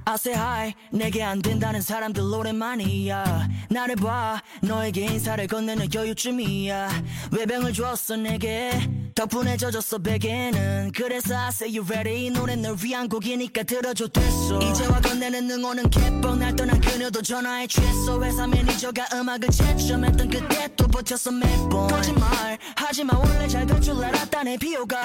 [0.06, 3.48] I say hi 내게 안 된다는 사람들 노래만이야.
[3.70, 7.04] 나를 봐 너에게 인사를 건네는 여유쯤이야.
[7.32, 8.72] 외병을 주었어 내게.
[9.16, 10.92] 덕분에 젖었어 베개는.
[10.96, 12.26] 그래서 I say you ready.
[12.26, 14.60] 이 노래 널 위한 곡이니까 들어줘 됐어.
[14.60, 18.22] 이제와 건네는 응원은 개뻥 날 떠난 그녀도 전화에 취했어.
[18.24, 24.44] 회사 매니저가 음악을 채점했던 그때 또 버텼어 매번 거짓말 하지마 원래 잘 될 줄 알았다
[24.44, 25.02] 내 비호가.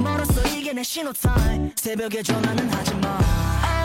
[0.00, 3.18] 멀었어 이게 내 신호탄 새벽에 전화는 하지마.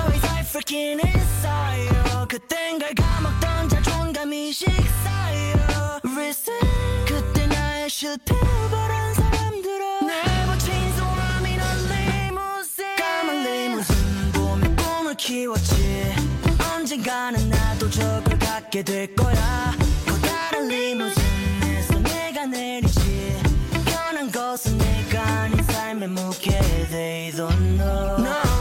[0.05, 5.99] Always freaking inside 그땐 걸 까먹던 자존감이 식사여.
[6.15, 6.65] Reset
[7.05, 9.99] 그때 나의 실패버린 사람들아.
[9.99, 16.15] I'm in a limousine 까만 리무진 보며 꿈을 키웠지.
[16.73, 19.73] 언젠가는 나도 저걸 갖게 될 거야.
[20.07, 23.41] 커다란 리무진에서 내가 내리지.
[23.83, 28.15] 편한 것은 내가 아닌 삶의 무게 They don't know.
[28.19, 28.54] No no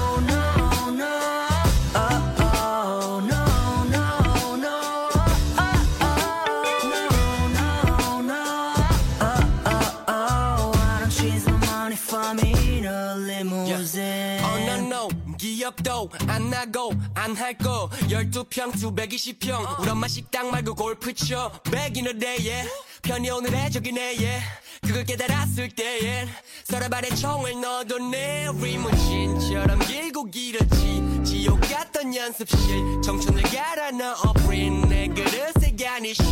[15.74, 19.80] 기억도 안 나고 안 할거 12평 220평.
[19.80, 21.50] 우리 엄마 식당 말고 골프 쳐.
[21.70, 22.68] Back in the
[23.02, 24.44] 편히 오늘의 저기네 yeah
[24.82, 26.28] 그걸 깨달았을 때엔
[26.64, 31.22] 서랍 안에 총을 넣어도 내 리무진처럼 길고 길었지.
[31.24, 32.58] 지옥 같던 연습실.
[33.02, 36.22] 청춘을 갈아 넣어 버린 내 그릇에 가니시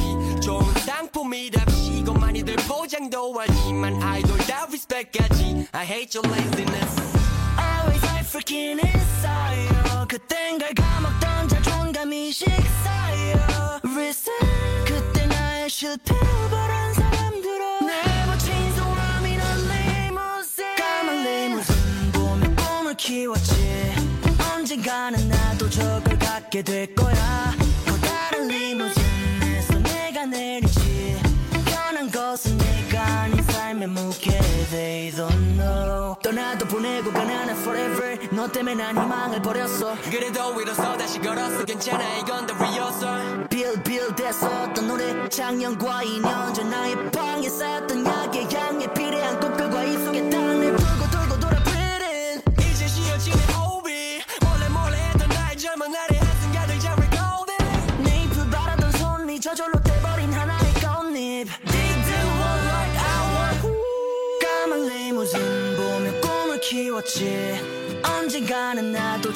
[0.43, 5.69] 좋은 상품이랍시고 많이들 포장도 하지만 아이돌 다 리스펙하지.
[5.73, 7.22] I hate your laziness
[8.33, 14.33] freaking inside 그땐 걸 까먹던 자존감이 식사여 Reset
[14.87, 15.69] 그때 나의
[16.95, 17.81] 사람들아.
[17.83, 23.53] Never change so I'm in a limousine 까만 리무진 보며 꿈을 키웠지.
[24.55, 27.53] 언젠가는 나도 저걸 갖게 될 거야
[33.83, 34.39] 삶의 무게
[34.71, 36.17] They don't know.
[36.23, 38.29] 떠나도 보내고 가난한 forever.
[38.31, 39.97] 너 때문에 난 희망을 버렸어.
[40.05, 41.65] 그래도 일어서 다시 걸었어.
[41.65, 48.93] 괜찮아 이건 다 rehearsal 빌빌 됐었던 노래 작년과 2년 전 나의 방에 쌓였던 약의 향에
[48.95, 50.12] 비례한 꽃들과 이속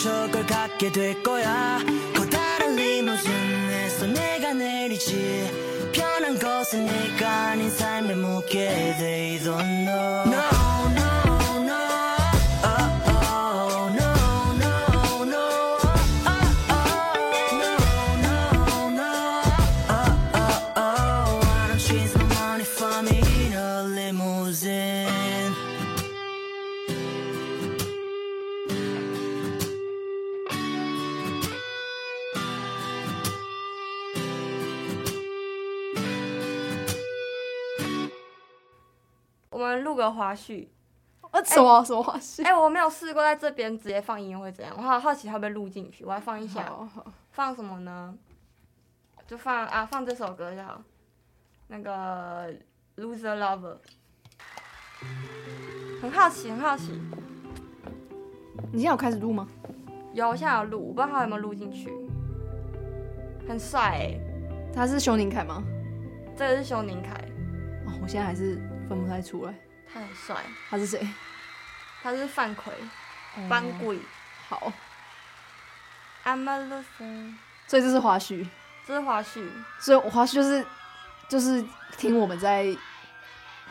[0.06, 1.80] 저걸 갖게 될 거야.
[2.14, 5.50] 커다란 리무진에서 내가 내리지.
[5.92, 9.38] 편한 것은 내가 아닌 삶의 무게 They
[40.06, 40.68] 个花絮。
[41.32, 42.44] 呃，什么什么花絮？
[42.44, 46.04] 哎、我没有试过在这边直接放音乐会怎样，我好好奇它会不会录进去。
[46.04, 48.16] 我要放一下，好好放什么呢？
[49.26, 50.80] 就放啊，放这首歌就好。
[51.66, 52.52] 那个
[52.96, 53.76] Loser Lover，
[56.00, 56.92] 很好奇，很好奇。
[58.72, 59.48] 你现在有开始录吗？
[60.14, 61.92] 有，我现在有录，我不知道他有没有录进去。
[63.48, 64.16] 很帅哎、
[64.72, 65.62] 他是熊宁凯吗？
[66.36, 67.12] 这个是熊宁凯，
[67.86, 69.54] 哦，我现在还是分不太出来，
[69.92, 70.36] 他很帅。
[70.70, 71.06] 他是谁？
[72.02, 72.72] 他是范奎，
[73.48, 73.98] 班贵。
[74.48, 74.72] 好
[76.24, 77.34] ，I'm a loser，
[77.66, 78.46] 所以这是花絮，
[78.86, 79.48] 这是花絮。
[79.80, 80.64] 所以我花絮就是
[81.28, 81.64] 就是
[81.98, 82.66] 听我们在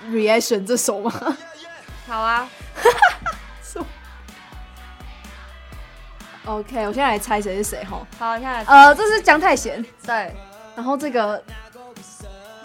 [0.10, 1.12] reaction 这首吗？
[2.08, 2.50] 好啊，
[6.46, 8.06] OK，我现在来猜谁是谁哈。
[8.20, 10.36] 好，现在来呃，这是姜太贤，对
[10.76, 11.44] 然后这个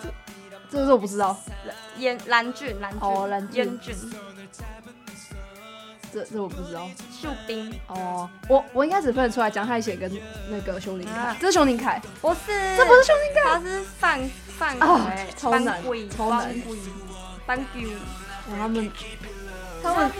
[0.03, 0.13] 这
[0.69, 1.35] 这个是我不知道，
[2.01, 3.95] 严蓝俊，蓝俊，哦蓝俊严俊，
[6.13, 6.89] 这这我不知道。
[7.13, 10.11] 秀彬，哦，我我应该只分得出来姜泰贤跟
[10.49, 16.79] 那个熊林凯，啊这是熊林凯，不是，这不是熊林凯，他是范范啊奎，超难班贵超难班贵
[17.47, 17.87] 班贵
[18.51, 18.93] 哇他们
[19.83, 20.11] 他们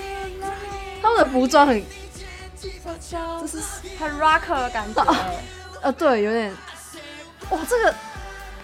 [1.03, 1.83] 他们的服装很
[2.61, 3.59] 这是
[3.99, 5.03] 很 rocker 的感觉。
[5.81, 6.55] 呃对，有点
[7.49, 7.95] 哇这个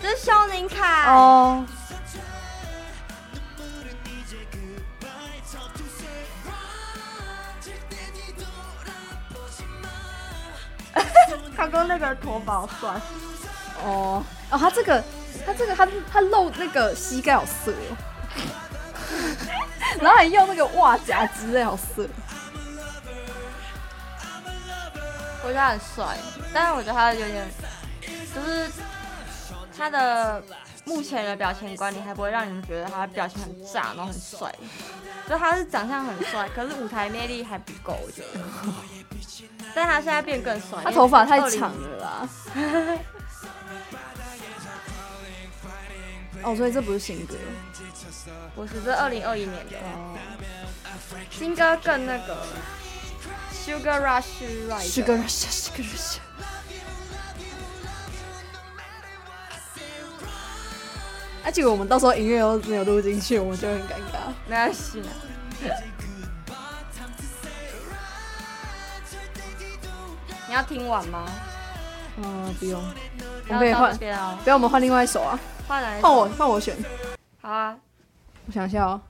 [0.02, 1.64] 这是肖宁凯，哦。
[11.56, 12.90] 他跟那个头发好帅。
[13.84, 15.02] 哦哦，他这个
[15.44, 17.96] 他这个他他露那个膝盖好色哦，
[20.00, 22.06] 然后还用那个袜夹之类，好色。
[25.42, 26.16] 我觉得他很帅，
[26.52, 27.48] 但是我觉得他有点，
[28.34, 28.70] 就是
[29.76, 30.42] 他的
[30.84, 34.52] 目前的表情管理还不会让你们觉得他的表情很炸，然后很帅。
[35.28, 38.40] 就他是长相很帅，可是舞台魅力还不够，我觉得。
[39.74, 42.28] 但他现在变更帅，他头发太长了啦。
[46.42, 47.34] 哦，所以这不是新歌，
[48.54, 49.78] 不是，这二零二一年的。
[49.78, 50.16] 哦
[51.30, 52.36] 新歌更那个。
[53.52, 54.24] Sugar Rush
[54.80, 56.18] Sugar Rush，Sugar Rush。
[61.44, 64.32] 而且我们到时候音乐又没有录进去，我们就很尴尬。
[64.48, 65.02] 没关系。
[70.48, 71.26] 你要听完吗？
[72.18, 72.80] 嗯，不用。
[73.48, 75.38] 我们可以换，不要我们换另外一首啊。
[75.66, 76.00] 换来。
[76.00, 76.76] 换我，换我选。
[77.40, 77.78] 好啊。
[78.46, 79.00] 我想一下哦。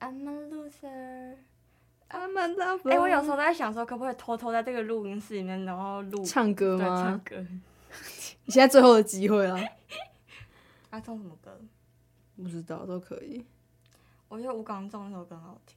[0.00, 1.36] I'm a loser,
[2.10, 2.90] I'm a lover。
[2.90, 7.04] 哎，我有时候在想说，可不可以偷偷在这个录音室里面，然后录唱歌吗？
[7.04, 7.36] 唱歌。
[8.44, 9.58] 你现在最后的机会了。
[10.90, 11.58] 他 唱什么歌？
[12.36, 13.44] 不知道，都可以。
[14.28, 15.76] 我觉得吴刚唱那首歌很好听。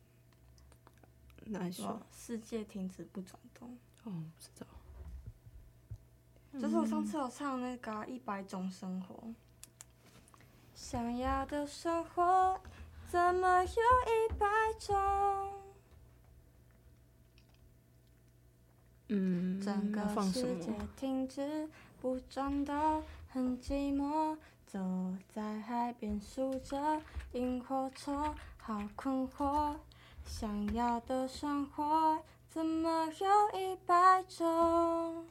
[1.45, 2.01] 哪一首？
[2.11, 3.77] 世界停止不转动。
[4.03, 4.67] 哦，不知道。
[6.59, 9.15] 就是我上次有唱那个《一百种生活》。
[10.73, 12.59] 想要的生活。
[13.07, 14.47] 怎么有一百
[14.79, 15.53] 种？
[19.09, 21.69] 嗯，整个世界停止
[22.01, 24.35] 不转动很寂寞。
[24.65, 24.79] 走
[25.29, 26.99] 在海边数着
[27.33, 29.77] 萤火虫，好困惑。
[30.25, 32.19] 想要的生活
[32.49, 35.25] 怎么有一百种？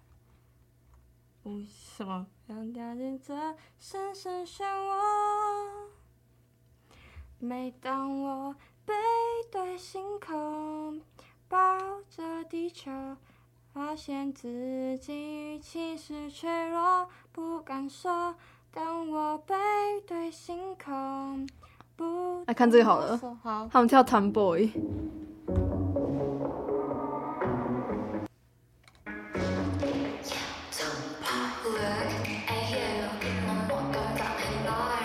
[1.42, 3.34] 为什么要掉进这
[3.78, 5.88] 深深漩涡？
[7.38, 8.94] 每当我背
[9.50, 11.02] 对星空，
[11.48, 13.16] 抱着地球，
[13.72, 18.36] 发现自己其实脆弱，不敢说。
[18.70, 19.54] 当我背
[20.06, 21.46] 对星空，
[22.46, 24.70] 来看这个好了，好，他们跳 Tomboy。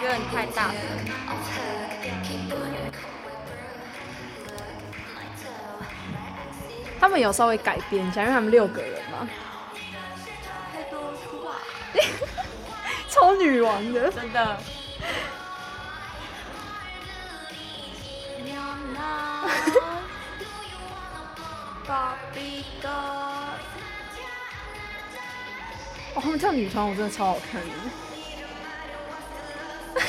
[0.01, 0.79] 有点太大了。
[6.99, 9.29] 他们有稍微改编一下，因为他们六个人嘛。
[10.73, 10.99] 太多
[11.45, 11.55] 哇！
[13.09, 14.57] 超女王的，真的。
[26.15, 27.67] 哦，他们跳女团，我真的超好看的。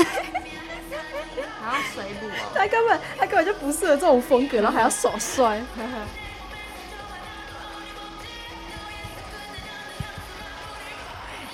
[1.61, 2.31] 还要水舞哦！
[2.55, 5.61] 他根本他根本就不适合这种风格，然后还要耍帅。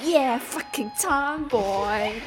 [0.03, 2.20] Yeah, fucking tomboy.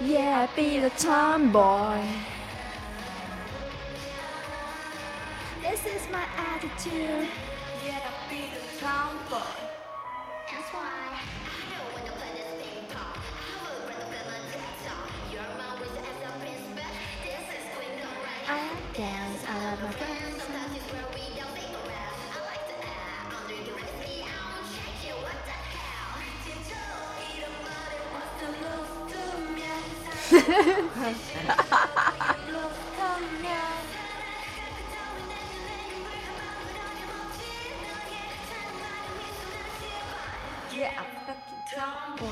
[0.00, 2.02] Yeah, be the tomboy.
[5.64, 7.26] This is my attitude.
[7.86, 9.40] Yeah, I be the clown boy.
[10.44, 11.24] That's why I
[11.72, 13.16] don't want to play this ping pong.
[13.16, 13.80] I as.
[17.24, 17.64] This is
[18.46, 20.36] I dance, I love my friends.
[20.44, 22.20] Sometimes it's where we don't think around.
[22.28, 24.20] I like to act under your me.
[24.20, 25.16] I don't change it.
[25.16, 26.20] What the hell?
[26.44, 26.84] Did you
[27.24, 28.04] eat a mother?
[28.12, 29.24] What's the love to
[31.96, 32.04] me?
[40.76, 42.28] Yeah, I'm fucking tomboy.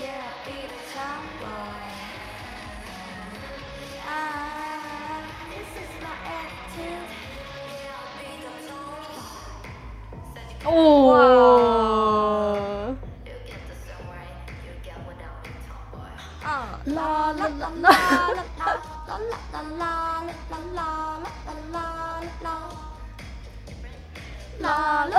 [0.00, 1.84] Yeah, be the tomboy.
[4.08, 5.20] Ah,
[5.50, 7.12] this is my attitude.
[10.66, 11.12] 哦，
[16.42, 19.18] 啊，啦啦啦啦，啦啦
[19.52, 19.82] 啦啦
[20.50, 20.93] 啦啦
[24.64, 25.18] 啦啦啦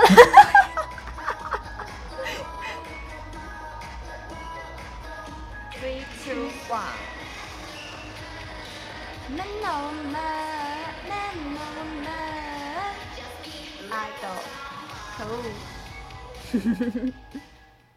[5.72, 6.98] Three, two, one.
[9.28, 9.76] Man, no
[10.12, 11.66] man, man, no
[12.02, 12.94] man.
[13.90, 14.40] Idol.
[15.16, 17.12] Cool.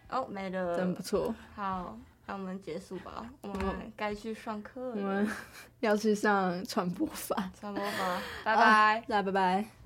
[0.09, 0.77] 哦，没了。
[0.77, 1.35] 真不错。
[1.55, 4.95] 好，那我们结束吧，我们该去上课了。
[4.95, 5.29] 我们
[5.81, 7.51] 要去上传播法。
[7.59, 9.03] 传播法，拜拜。
[9.07, 9.78] 来，拜拜。